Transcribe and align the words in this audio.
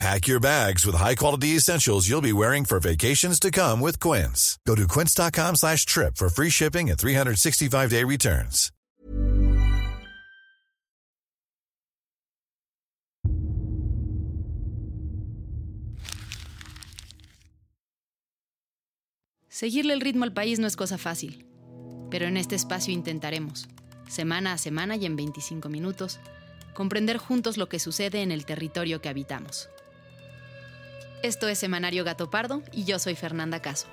Pack 0.00 0.26
your 0.26 0.40
bags 0.40 0.84
with 0.84 0.96
high-quality 0.96 1.56
essentials 1.56 2.08
you'll 2.08 2.20
be 2.20 2.32
wearing 2.32 2.64
for 2.64 2.80
vacations 2.80 3.38
to 3.40 3.50
come 3.50 3.80
with 3.80 4.00
Quince. 4.00 4.58
Go 4.66 4.74
to 4.74 4.86
quince.com 4.88 5.56
slash 5.56 5.86
trip 5.86 6.16
for 6.16 6.28
free 6.28 6.50
shipping 6.50 6.90
and 6.90 6.98
365-day 6.98 8.04
returns. 8.04 8.70
Seguirle 19.48 19.92
el 19.94 20.00
ritmo 20.00 20.24
al 20.24 20.32
país 20.32 20.58
no 20.58 20.66
es 20.66 20.74
cosa 20.74 20.98
fácil, 20.98 21.46
pero 22.10 22.26
en 22.26 22.36
este 22.36 22.56
espacio 22.56 22.92
intentaremos, 22.92 23.68
semana 24.08 24.52
a 24.52 24.58
semana 24.58 24.96
y 24.96 25.06
en 25.06 25.14
25 25.14 25.68
minutos, 25.68 26.18
comprender 26.74 27.18
juntos 27.18 27.56
lo 27.56 27.68
que 27.68 27.78
sucede 27.78 28.22
en 28.22 28.32
el 28.32 28.46
territorio 28.46 29.00
que 29.00 29.08
habitamos. 29.08 29.68
Esto 31.24 31.48
es 31.48 31.58
Semanario 31.58 32.04
Gato 32.04 32.28
Pardo 32.28 32.62
y 32.70 32.84
yo 32.84 32.98
soy 32.98 33.14
Fernanda 33.14 33.62
Caso. 33.62 33.86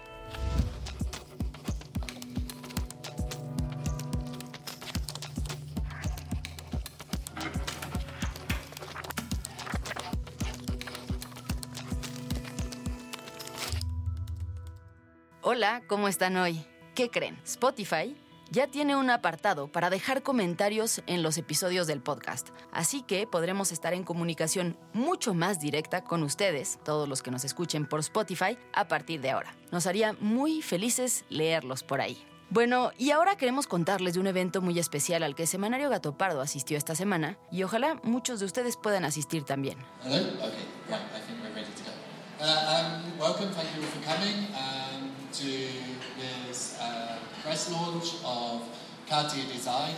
Hola, 15.41 15.83
¿cómo 15.87 16.09
están 16.09 16.35
hoy? 16.35 16.65
¿Qué 16.95 17.09
creen? 17.09 17.39
Spotify 17.45 18.13
ya 18.51 18.67
tiene 18.67 18.95
un 18.95 19.09
apartado 19.09 19.67
para 19.69 19.89
dejar 19.89 20.21
comentarios 20.21 21.01
en 21.07 21.23
los 21.23 21.37
episodios 21.37 21.87
del 21.87 22.01
podcast, 22.01 22.49
así 22.71 23.01
que 23.01 23.25
podremos 23.25 23.71
estar 23.71 23.93
en 23.93 24.03
comunicación 24.03 24.77
mucho 24.93 25.33
más 25.33 25.59
directa 25.59 26.03
con 26.03 26.21
ustedes, 26.21 26.77
todos 26.83 27.07
los 27.07 27.23
que 27.23 27.31
nos 27.31 27.45
escuchen 27.45 27.87
por 27.87 28.01
Spotify, 28.01 28.57
a 28.73 28.87
partir 28.87 29.21
de 29.21 29.31
ahora. 29.31 29.55
Nos 29.71 29.87
haría 29.87 30.13
muy 30.19 30.61
felices 30.61 31.23
leerlos 31.29 31.83
por 31.83 32.01
ahí. 32.01 32.21
Bueno, 32.49 32.91
y 32.97 33.11
ahora 33.11 33.37
queremos 33.37 33.65
contarles 33.65 34.15
de 34.15 34.19
un 34.19 34.27
evento 34.27 34.61
muy 34.61 34.77
especial 34.77 35.23
al 35.23 35.35
que 35.35 35.47
Semanario 35.47 35.89
Gato 35.89 36.17
Pardo 36.17 36.41
asistió 36.41 36.77
esta 36.77 36.95
semana 36.95 37.37
y 37.49 37.63
ojalá 37.63 38.01
muchos 38.03 38.41
de 38.41 38.45
ustedes 38.45 38.75
puedan 38.75 39.05
asistir 39.05 39.43
también. 39.43 39.77
Hello? 40.03 40.19
Cartier 49.09 49.45
Design. 49.47 49.93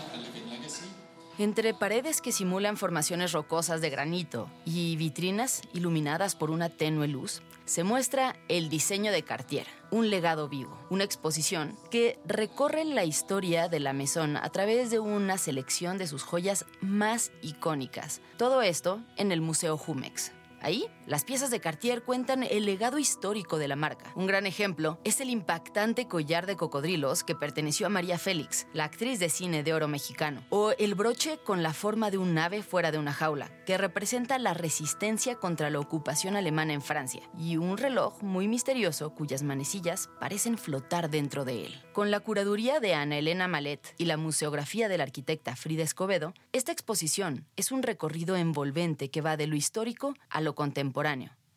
Entre 1.38 1.76
paredes 1.76 2.20
que 2.20 2.32
simulan 2.32 2.78
formaciones 2.78 3.32
rocosas 3.32 3.80
de 3.80 3.92
granito 3.92 4.50
y 4.66 4.96
vitrinas 4.96 5.62
iluminadas 5.72 6.34
por 6.36 6.50
una 6.50 6.70
tenue 6.70 7.08
luz, 7.08 7.44
se 7.66 7.84
muestra 7.84 8.36
el 8.48 8.70
diseño 8.70 9.12
de 9.12 9.22
Cartier, 9.22 9.68
un 9.92 10.10
legado 10.10 10.50
vivo, 10.50 10.76
una 10.90 11.04
exposición 11.04 11.78
que 11.92 12.18
recorre 12.26 12.86
la 12.86 13.06
historia 13.06 13.68
de 13.68 13.80
la 13.80 13.94
Maison 13.94 14.36
a 14.38 14.50
través 14.50 14.90
de 14.90 14.98
una 14.98 15.38
selección 15.38 16.00
de 16.00 16.08
sus 16.08 16.24
joyas 16.24 16.66
más 16.82 17.32
icónicas. 17.44 18.22
Todo 18.38 18.64
esto 18.64 19.00
en 19.16 19.32
el 19.32 19.42
Museo 19.42 19.78
Jumex. 19.78 20.32
Ahí, 20.60 20.88
las 21.06 21.26
piezas 21.26 21.52
de 21.52 21.60
Cartier 21.60 22.04
cuentan 22.04 22.44
el 22.44 22.66
legado 22.66 22.98
histórico 22.98 23.58
de 23.58 23.68
la 23.68 23.76
marca. 23.76 24.12
Un 24.16 24.28
gran 24.28 24.46
ejemplo 24.46 25.00
es 25.04 25.20
el 25.20 25.30
impactante 25.30 26.08
collar 26.08 26.46
de 26.46 26.56
cocodrilos 26.56 27.24
que 27.24 27.36
perteneció 27.36 27.88
a 27.88 27.90
María 27.90 28.18
Félix, 28.18 28.68
la 28.74 28.86
actriz 28.86 29.20
de 29.20 29.30
cine 29.30 29.64
de 29.64 29.74
oro 29.74 29.88
mexicano, 29.88 30.44
o 30.50 30.72
el 30.72 30.96
broche 30.96 31.40
con 31.44 31.64
la 31.64 31.74
forma 31.74 32.10
de 32.10 32.18
un 32.18 32.38
ave 32.38 32.64
fuera 32.64 32.92
de 32.92 33.00
una 33.00 33.12
jaula, 33.12 33.52
que 33.66 33.78
representa 33.78 34.40
la 34.40 34.54
resistencia 34.54 35.36
contra 35.36 35.70
la 35.70 35.80
ocupación 35.80 36.36
alemana 36.36 36.74
en 36.74 36.82
Francia, 36.82 37.22
y 37.38 37.58
un 37.58 37.78
reloj 37.78 38.22
muy 38.22 38.48
misterioso 38.48 39.14
cuyas 39.14 39.44
manecillas 39.44 40.10
parecen 40.20 40.58
flotar 40.58 41.10
dentro 41.10 41.44
de 41.44 41.66
él. 41.66 41.82
Con 41.92 42.12
la 42.12 42.22
curaduría 42.22 42.80
de 42.80 42.94
Ana 42.94 43.18
Elena 43.18 43.48
Malet 43.48 43.94
y 43.98 44.06
la 44.06 44.18
museografía 44.18 44.88
de 44.88 44.98
la 44.98 45.04
arquitecta 45.04 45.56
Frida 45.56 45.84
Escobedo, 45.84 46.34
esta 46.54 46.72
exposición 46.72 47.46
es 47.56 47.72
un 47.72 47.84
recorrido 47.84 48.36
envolvente 48.38 49.10
que 49.10 49.22
va 49.22 49.38
de 49.38 49.48
lo 49.48 49.56
histórico 49.56 50.16
a 50.30 50.40
lo 50.40 50.56
contemporáneo. 50.56 50.93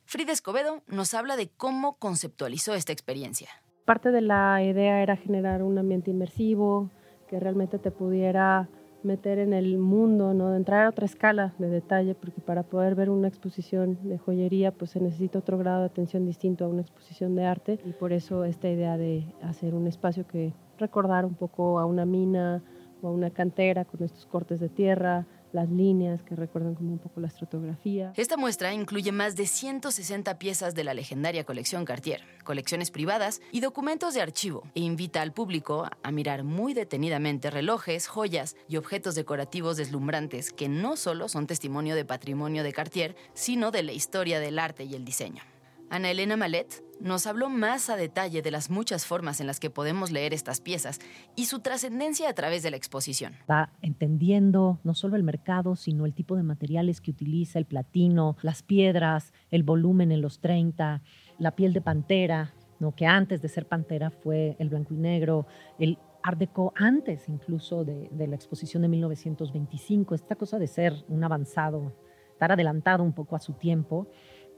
Frida 0.04 0.32
Escobedo 0.32 0.82
nos 0.86 1.14
habla 1.14 1.36
de 1.36 1.48
cómo 1.48 1.98
conceptualizó 1.98 2.74
esta 2.74 2.92
experiencia. 2.92 3.48
Parte 3.84 4.10
de 4.10 4.20
la 4.20 4.62
idea 4.62 5.02
era 5.02 5.16
generar 5.16 5.62
un 5.62 5.78
ambiente 5.78 6.10
inmersivo, 6.10 6.90
que 7.28 7.38
realmente 7.38 7.78
te 7.78 7.90
pudiera 7.90 8.68
meter 9.02 9.38
en 9.38 9.52
el 9.52 9.78
mundo, 9.78 10.34
¿no? 10.34 10.50
de 10.50 10.56
entrar 10.56 10.86
a 10.86 10.88
otra 10.88 11.06
escala 11.06 11.54
de 11.58 11.68
detalle, 11.68 12.14
porque 12.14 12.40
para 12.40 12.64
poder 12.64 12.94
ver 12.94 13.10
una 13.10 13.28
exposición 13.28 13.98
de 14.02 14.18
joyería, 14.18 14.72
pues 14.72 14.90
se 14.90 15.00
necesita 15.00 15.38
otro 15.38 15.58
grado 15.58 15.80
de 15.80 15.86
atención 15.86 16.26
distinto 16.26 16.64
a 16.64 16.68
una 16.68 16.82
exposición 16.82 17.36
de 17.36 17.44
arte, 17.44 17.78
y 17.84 17.92
por 17.92 18.12
eso 18.12 18.44
esta 18.44 18.68
idea 18.68 18.96
de 18.96 19.24
hacer 19.42 19.74
un 19.74 19.86
espacio 19.86 20.26
que 20.26 20.52
recordara 20.78 21.26
un 21.26 21.34
poco 21.34 21.78
a 21.78 21.86
una 21.86 22.04
mina 22.04 22.62
o 23.02 23.08
a 23.08 23.12
una 23.12 23.30
cantera 23.30 23.84
con 23.84 24.02
estos 24.02 24.26
cortes 24.26 24.60
de 24.60 24.68
tierra, 24.68 25.26
las 25.56 25.70
líneas 25.70 26.20
que 26.22 26.36
recuerdan 26.36 26.74
como 26.74 26.92
un 26.92 26.98
poco 26.98 27.18
la 27.18 27.28
estratografía. 27.28 28.12
Esta 28.14 28.36
muestra 28.36 28.74
incluye 28.74 29.10
más 29.10 29.36
de 29.36 29.46
160 29.46 30.38
piezas 30.38 30.74
de 30.74 30.84
la 30.84 30.92
legendaria 30.92 31.44
colección 31.44 31.86
Cartier, 31.86 32.20
colecciones 32.44 32.90
privadas 32.90 33.40
y 33.52 33.60
documentos 33.60 34.12
de 34.12 34.20
archivo, 34.20 34.64
e 34.74 34.80
invita 34.80 35.22
al 35.22 35.32
público 35.32 35.88
a 36.02 36.10
mirar 36.12 36.44
muy 36.44 36.74
detenidamente 36.74 37.50
relojes, 37.50 38.06
joyas 38.06 38.54
y 38.68 38.76
objetos 38.76 39.14
decorativos 39.14 39.78
deslumbrantes 39.78 40.52
que 40.52 40.68
no 40.68 40.94
solo 40.96 41.26
son 41.30 41.46
testimonio 41.46 41.94
de 41.94 42.04
patrimonio 42.04 42.62
de 42.62 42.74
Cartier, 42.74 43.16
sino 43.32 43.70
de 43.70 43.82
la 43.82 43.92
historia 43.92 44.40
del 44.40 44.58
arte 44.58 44.84
y 44.84 44.94
el 44.94 45.06
diseño. 45.06 45.42
Ana 45.88 46.10
Elena 46.10 46.36
Malet 46.36 46.82
nos 47.00 47.26
habló 47.26 47.48
más 47.48 47.90
a 47.90 47.96
detalle 47.96 48.42
de 48.42 48.50
las 48.50 48.70
muchas 48.70 49.06
formas 49.06 49.40
en 49.40 49.46
las 49.46 49.60
que 49.60 49.70
podemos 49.70 50.10
leer 50.10 50.34
estas 50.34 50.60
piezas 50.60 50.98
y 51.36 51.46
su 51.46 51.60
trascendencia 51.60 52.28
a 52.28 52.32
través 52.32 52.62
de 52.62 52.70
la 52.70 52.76
exposición. 52.76 53.34
Va 53.48 53.70
entendiendo 53.82 54.80
no 54.82 54.94
solo 54.94 55.14
el 55.14 55.22
mercado, 55.22 55.76
sino 55.76 56.06
el 56.06 56.14
tipo 56.14 56.34
de 56.36 56.42
materiales 56.42 57.00
que 57.00 57.12
utiliza, 57.12 57.58
el 57.58 57.66
platino, 57.66 58.36
las 58.42 58.62
piedras, 58.62 59.32
el 59.50 59.62
volumen 59.62 60.10
en 60.10 60.22
los 60.22 60.40
30, 60.40 61.02
la 61.38 61.50
piel 61.52 61.72
de 61.72 61.82
pantera, 61.82 62.54
¿no? 62.80 62.94
que 62.94 63.06
antes 63.06 63.40
de 63.40 63.48
ser 63.48 63.66
pantera 63.68 64.10
fue 64.10 64.56
el 64.58 64.70
blanco 64.70 64.94
y 64.94 64.96
negro, 64.96 65.46
el 65.78 65.98
Art 66.22 66.38
Deco 66.38 66.72
antes 66.74 67.28
incluso 67.28 67.84
de, 67.84 68.08
de 68.10 68.26
la 68.26 68.34
exposición 68.34 68.82
de 68.82 68.88
1925, 68.88 70.16
esta 70.16 70.34
cosa 70.34 70.58
de 70.58 70.66
ser 70.66 71.04
un 71.08 71.22
avanzado, 71.22 71.92
estar 72.32 72.50
adelantado 72.50 73.04
un 73.04 73.12
poco 73.12 73.36
a 73.36 73.40
su 73.40 73.52
tiempo 73.52 74.08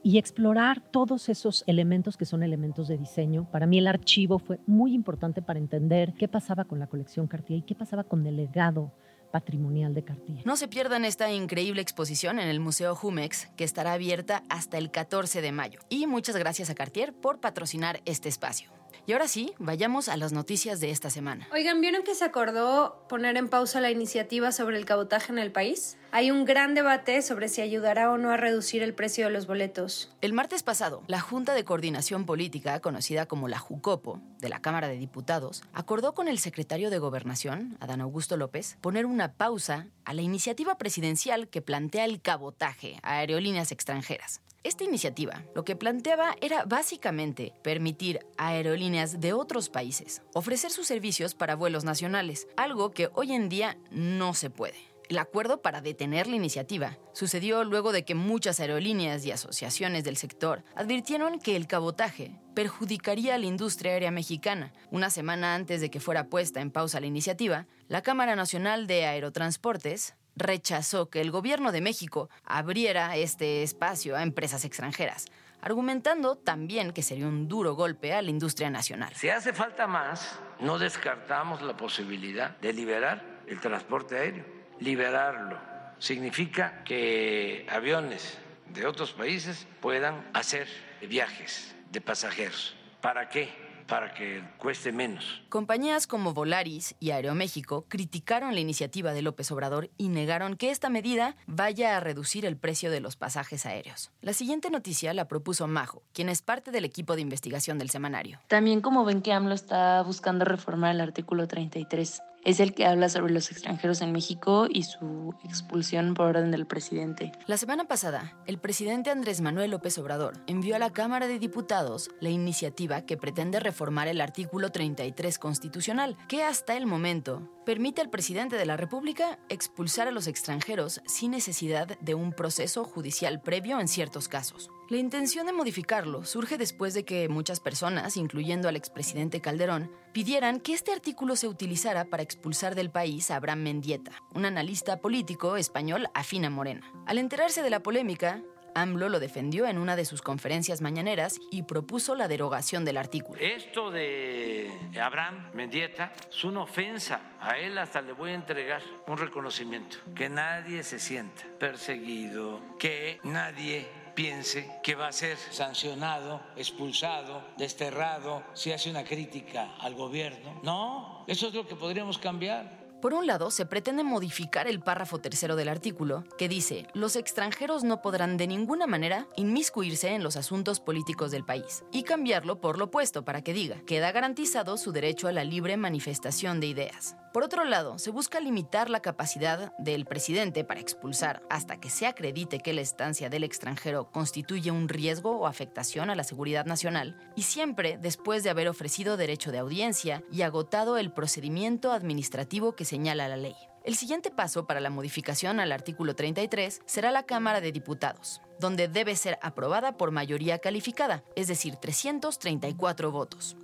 y 0.03 0.19
explorar 0.19 0.81
todos 0.81 1.29
esos 1.29 1.65
elementos 1.67 2.17
que 2.17 2.25
son 2.25 2.43
elementos 2.43 2.89
de 2.89 2.99
diseño. 2.99 3.49
Para 3.51 3.67
mí 3.67 3.79
el 3.79 3.87
archivo 3.87 4.39
fue 4.39 4.59
muy 4.67 4.95
importante 4.95 5.43
para 5.43 5.59
entender 5.59 6.15
qué 6.15 6.29
pasaba 6.29 6.65
con 6.65 6.79
la 6.79 6.87
colección 6.87 7.27
Cartier 7.27 7.61
y 7.61 7.63
qué 7.63 7.75
pasaba 7.75 8.05
con 8.05 8.27
el 8.27 8.37
legado 8.37 8.93
patrimonial 9.31 9.95
de 9.95 10.05
Cartier. 10.05 10.47
No 10.47 10.57
se 10.57 10.69
pierdan 10.69 11.05
esta 11.05 11.31
increíble 11.33 11.83
exposición 11.83 12.39
en 12.39 12.49
el 12.49 12.61
Museo 12.61 12.95
Jumex, 12.95 13.47
que 13.57 13.65
estará 13.65 13.93
abierta 13.93 14.43
hasta 14.49 14.79
el 14.79 14.91
14 14.91 15.43
de 15.43 15.53
mayo. 15.53 15.81
Y 15.89 16.07
muchas 16.07 16.37
gracias 16.37 16.71
a 16.71 16.75
Cartier 16.75 17.13
por 17.13 17.41
patrocinar 17.41 18.01
este 18.05 18.29
espacio. 18.29 18.71
Y 19.07 19.13
ahora 19.13 19.29
sí, 19.29 19.53
vayamos 19.59 20.09
a 20.09 20.17
las 20.17 20.33
noticias 20.33 20.81
de 20.81 20.91
esta 20.91 21.11
semana. 21.11 21.49
Oigan, 21.53 21.81
¿vieron 21.81 22.03
que 22.03 22.15
se 22.15 22.25
acordó 22.25 23.07
poner 23.09 23.37
en 23.37 23.49
pausa 23.49 23.81
la 23.81 23.91
iniciativa 23.91 24.53
sobre 24.53 24.77
el 24.77 24.85
cabotaje 24.85 25.33
en 25.33 25.39
el 25.39 25.53
país? 25.53 25.97
Hay 26.11 26.31
un 26.31 26.47
gran 26.47 26.75
debate 26.75 27.21
sobre 27.21 27.49
si 27.49 27.61
ayudará 27.61 28.11
o 28.11 28.17
no 28.17 28.31
a 28.31 28.39
reducir 28.39 28.83
el 28.83 28.95
precio 28.95 29.27
de 29.27 29.31
los 29.31 29.47
boletos. 29.47 30.11
El 30.23 30.33
martes 30.33 30.63
pasado, 30.63 31.03
la 31.07 31.21
Junta 31.21 31.55
de 31.55 31.65
Coordinación 31.65 32.25
Política, 32.25 32.81
conocida 32.81 33.27
como 33.27 33.47
la 33.47 33.59
JUCOPO, 33.59 34.21
de 34.39 34.49
la 34.49 34.61
Cámara 34.61 34.89
de 34.89 34.97
Diputados, 34.97 35.63
acordó 35.75 36.15
con 36.15 36.29
el 36.29 36.39
secretario 36.39 36.89
de 36.89 36.99
Gobernación, 36.99 37.77
Adán 37.81 38.01
Augusto 38.01 38.37
López, 38.37 38.79
poner 38.81 39.05
una 39.05 39.35
pausa 39.35 39.89
a 40.05 40.15
la 40.15 40.23
iniciativa 40.23 40.79
presidencial 40.79 41.49
que 41.49 41.61
plantea 41.61 42.07
el 42.07 42.23
cabotaje 42.23 42.99
a 43.03 43.19
aerolíneas 43.19 43.73
extranjeras. 43.73 44.41
Esta 44.65 44.85
iniciativa 44.85 45.45
lo 45.55 45.65
que 45.65 45.77
planteaba 45.77 46.35
era 46.41 46.65
básicamente 46.65 47.53
permitir 47.63 48.21
a 48.37 48.49
aerolíneas 48.49 49.21
de 49.21 49.33
otros 49.33 49.69
países 49.69 50.23
ofrecer 50.35 50.71
sus 50.71 50.87
servicios 50.87 51.35
para 51.35 51.55
vuelos 51.55 51.85
nacionales, 51.85 52.49
algo 52.57 52.91
que 52.91 53.09
hoy 53.15 53.33
en 53.33 53.49
día 53.49 53.79
no 53.91 54.35
se 54.35 54.51
puede. 54.51 54.77
El 55.09 55.19
acuerdo 55.19 55.63
para 55.63 55.81
detener 55.81 56.27
la 56.27 56.37
iniciativa 56.37 56.99
sucedió 57.15 57.65
luego 57.65 57.93
de 57.93 58.05
que 58.05 58.15
muchas 58.15 58.61
aerolíneas 58.61 59.25
y 59.25 59.31
asociaciones 59.31 60.05
del 60.05 60.19
sector 60.19 60.65
advirtieron 60.75 61.39
que 61.39 61.57
el 61.57 61.67
cabotaje 61.67 62.39
perjudicaría 62.55 63.37
a 63.37 63.39
la 63.39 63.47
industria 63.47 63.93
aérea 63.93 64.11
mexicana. 64.11 64.73
Una 64.91 65.09
semana 65.09 65.55
antes 65.55 65.81
de 65.81 65.91
que 65.91 66.01
fuera 66.01 66.29
puesta 66.29 66.61
en 66.61 66.71
pausa 66.71 67.01
la 67.01 67.07
iniciativa, 67.07 67.67
La 67.87 68.03
Cámara 68.03 68.37
Nacional 68.37 68.87
de 68.87 69.07
Aerotransportes 69.07 70.15
rechazó 70.39 71.11
que 71.11 71.21
el 71.21 71.31
gobierno 71.31 71.73
de 71.73 71.81
México 71.81 72.31
abriera 72.45 73.17
este 73.17 73.63
espacio 73.63 74.17
a 74.17 74.23
empresas 74.23 74.65
extranjeras, 74.65 75.27
argumentando 75.61 76.37
también 76.37 76.93
que 76.93 77.03
sería 77.03 77.27
un 77.27 77.49
duro 77.49 77.75
golpe 77.75 78.15
a 78.15 78.23
la 78.23 78.31
industria 78.31 78.71
nacional. 78.71 79.13
Si 79.15 79.29
hace 79.29 79.53
falta 79.53 79.87
más, 79.87 80.39
no 80.61 80.79
descartamos 80.79 81.63
la 81.63 81.77
posibilidad 81.77 82.57
de 82.59 82.73
liberar 82.73 83.25
el 83.47 83.61
transporte 83.61 84.17
aéreo. 84.17 84.45
Liberarlo 84.81 85.59
significa 85.99 86.85
que 86.85 87.67
aviones 87.69 88.39
de 88.67 88.87
otros 88.87 89.13
países 89.13 89.67
puedan 89.81 90.29
hacer 90.33 90.69
viajes 91.01 91.75
de 91.91 92.01
pasajeros. 92.01 92.77
¿Para 93.01 93.29
qué? 93.29 93.68
Para 93.89 94.15
que 94.15 94.45
cueste 94.59 94.93
menos. 94.93 95.43
Compañías 95.49 96.07
como 96.07 96.35
Volaris 96.35 96.95
y 97.01 97.11
Aeroméxico 97.11 97.87
criticaron 97.89 98.55
la 98.55 98.61
iniciativa 98.61 99.13
de 99.13 99.23
López 99.23 99.51
Obrador 99.51 99.91
y 99.97 100.09
negaron 100.09 100.57
que 100.57 100.71
esta 100.71 100.91
medida 100.91 101.37
vaya 101.47 101.97
a 101.97 102.01
reducir 102.01 102.45
el 102.45 102.57
precio 102.57 102.91
de 102.91 103.01
los 103.01 103.17
pasajes 103.17 103.67
aéreos. 103.67 104.13
La 104.21 104.35
siguiente 104.35 104.71
noticia 104.71 105.15
la 105.15 105.27
propuso 105.27 105.67
Majo, 105.67 106.03
quien 106.13 106.29
es 106.29 106.43
parte 106.43 106.71
del 106.71 106.85
equipo 106.85 107.17
de 107.17 107.23
investigación 107.23 107.79
del 107.79 107.91
semanario. 107.91 108.39
También 108.47 108.81
como 108.81 109.05
ven 109.05 109.23
que 109.23 109.33
AMLO 109.33 109.55
está 109.55 110.03
buscando 110.03 110.45
reformar 110.45 110.95
el 110.95 111.01
artículo 111.01 111.49
33 111.49 112.23
es 112.45 112.61
el 112.61 112.75
que 112.75 112.87
habla 112.87 113.09
sobre 113.09 113.33
los 113.33 113.51
extranjeros 113.51 114.01
en 114.01 114.13
México 114.13 114.67
y 114.69 114.85
su 114.85 115.35
expulsión 115.45 116.15
por 116.15 116.27
orden 116.27 116.51
del 116.51 116.67
presidente. 116.67 117.33
La 117.47 117.57
semana 117.57 117.85
pasada, 117.85 118.37
el 118.47 118.59
presidente 118.59 119.11
Andrés 119.11 119.41
Manuel 119.41 119.71
López 119.71 119.99
Obrador 119.99 120.35
envió 120.47 120.77
a 120.77 120.79
la 120.79 120.91
Cámara 120.91 121.27
de 121.27 121.39
Diputados 121.39 122.11
la 122.21 122.31
iniciativa 122.31 123.03
que 123.03 123.17
pretende 123.17 123.61
reformar 123.61 124.09
el 124.09 124.21
artículo 124.21 124.71
33 124.71 125.39
constitucional, 125.39 126.17
que 126.29 126.43
hasta 126.43 126.77
el 126.77 126.87
momento 126.87 127.49
permite 127.65 128.01
al 128.01 128.11
presidente 128.11 128.57
de 128.57 128.67
la 128.67 128.77
República 128.77 129.39
expulsar 129.49 130.09
a 130.09 130.13
los 130.13 130.27
extranjeros 130.27 131.03
sin 131.07 131.33
necesidad 131.33 131.99
de 132.01 132.15
un 132.15 132.33
proceso 132.33 132.85
judicial 132.85 133.41
previo 133.41 133.81
en 133.81 133.89
ciertos 133.89 134.29
casos. 134.29 134.71
La 134.89 134.97
intención 134.97 135.45
de 135.45 135.53
modificarlo 135.53 136.25
surge 136.25 136.57
después 136.57 136.95
de 136.95 137.05
que 137.05 137.29
muchas 137.29 137.61
personas, 137.61 138.17
incluyendo 138.17 138.71
al 138.71 138.77
expresidente 138.77 139.43
Calderón, 139.43 139.93
pidieran 140.15 140.61
que 140.61 140.73
este 140.73 140.93
artículo 140.93 141.37
se 141.37 141.47
utilizara 141.47 142.07
para 142.07 142.23
expulsar 142.23 142.75
del 142.75 142.91
país 142.91 143.31
a 143.31 143.37
Abraham 143.37 143.65
Mendieta, 143.65 144.13
un 144.33 144.47
analista 144.47 144.97
político 145.03 145.59
español 145.59 146.09
afín 146.15 146.47
a 146.47 146.51
Morena. 146.51 146.91
Al 147.05 147.19
enterarse 147.19 147.63
de 147.63 147.69
la 147.69 147.83
polémica, 147.83 148.43
AMLO 148.75 149.09
lo 149.09 149.21
defendió 149.21 149.67
en 149.67 149.77
una 149.77 149.97
de 149.97 150.05
sus 150.05 150.23
conferencias 150.23 150.81
mañaneras 150.81 151.39
y 151.51 151.65
propuso 151.65 152.15
la 152.15 152.29
derogación 152.29 152.85
del 152.85 152.97
artículo. 152.97 153.41
Esto 153.41 153.91
de 153.91 154.71
Abraham 155.03 155.51
Mendieta 155.53 156.13
es 156.31 156.45
una 156.45 156.63
ofensa. 156.63 157.21
A 157.41 157.59
él 157.59 157.77
hasta 157.77 158.01
le 158.01 158.13
voy 158.13 158.31
a 158.31 158.35
entregar 158.35 158.83
un 159.07 159.19
reconocimiento. 159.19 159.99
Que 160.15 160.29
nadie 160.29 160.83
se 160.83 160.99
sienta 160.99 161.43
perseguido, 161.59 162.61
que 162.79 163.21
nadie 163.25 163.87
piense 164.19 164.69
que 164.83 164.97
va 164.97 165.07
a 165.07 165.13
ser 165.13 165.39
sancionado, 165.53 166.41
expulsado, 166.57 167.41
desterrado 167.57 168.43
si 168.53 168.73
hace 168.73 168.91
una 168.91 169.05
crítica 169.05 169.77
al 169.79 169.95
gobierno. 169.95 170.61
No, 170.65 171.25
eso 171.29 171.47
es 171.47 171.55
lo 171.55 171.69
que 171.69 171.77
podríamos 171.77 172.19
cambiar. 172.19 172.79
Por 173.01 173.15
un 173.15 173.29
lado, 173.29 173.53
se 173.53 173.65
pretende 173.65 174.03
modificar 174.03 174.67
el 174.67 174.81
párrafo 174.81 175.21
tercero 175.21 175.55
del 175.55 175.69
artículo, 175.69 176.25
que 176.37 176.49
dice, 176.49 176.89
los 176.95 177.15
extranjeros 177.15 177.85
no 177.85 178.03
podrán 178.03 178.37
de 178.37 178.49
ninguna 178.49 178.89
manera 178.89 179.29
inmiscuirse 179.37 180.09
en 180.09 180.25
los 180.25 180.37
asuntos 180.37 180.81
políticos 180.81 181.31
del 181.31 181.45
país, 181.45 181.85
y 181.93 182.03
cambiarlo 182.03 182.61
por 182.61 182.77
lo 182.77 182.87
opuesto 182.87 183.25
para 183.25 183.43
que 183.45 183.53
diga, 183.53 183.81
queda 183.87 184.11
garantizado 184.11 184.79
su 184.79 184.91
derecho 184.91 185.29
a 185.29 185.33
la 185.33 185.45
libre 185.45 185.77
manifestación 185.77 186.59
de 186.59 186.67
ideas. 186.67 187.15
Por 187.39 187.45
otro 187.45 187.63
lado, 187.63 188.01
se 188.01 188.11
busca 188.11 188.41
limitar 188.41 188.91
la 188.91 188.99
capacidad 188.99 189.73
del 189.79 190.07
presidente 190.07 190.65
para 190.65 190.81
expulsar 190.81 191.41
hasta 191.49 191.79
que 191.79 191.89
se 191.89 192.09
acredite 192.09 192.59
que 192.59 192.73
la 192.73 192.81
estancia 192.81 193.31
del 193.31 193.45
extranjero 193.45 194.11
constituye 194.11 194.73
un 194.73 194.89
riesgo 194.89 195.39
o 195.39 195.47
afectación 195.47 196.11
a 196.11 196.17
la 196.17 196.25
seguridad 196.25 196.67
nacional, 196.67 197.17
y 197.37 197.43
siempre 197.43 197.97
después 197.97 198.43
de 198.43 198.51
haber 198.51 198.67
ofrecido 198.67 199.17
derecho 199.17 199.53
de 199.53 199.59
audiencia 199.59 200.25
y 200.33 200.43
agotado 200.43 200.99
el 200.99 201.13
procedimiento 201.13 201.93
administrativo 201.93 202.73
que 202.73 202.85
señala 202.85 203.29
la 203.29 203.37
ley. 203.37 203.55
El 203.85 203.95
siguiente 203.95 204.33
paso 204.33 204.67
para 204.67 204.81
la 204.81 204.91
modificación 204.91 205.61
al 205.61 205.71
artículo 205.71 206.17
33 206.17 206.81
será 206.87 207.13
la 207.13 207.23
Cámara 207.23 207.61
de 207.61 207.71
Diputados, 207.71 208.41
donde 208.59 208.89
debe 208.89 209.15
ser 209.15 209.39
aprobada 209.43 209.97
por 209.97 210.11
mayoría 210.11 210.59
calificada, 210.59 211.23
es 211.37 211.47
decir, 211.47 211.77
334 211.77 213.13
votos. 213.13 213.57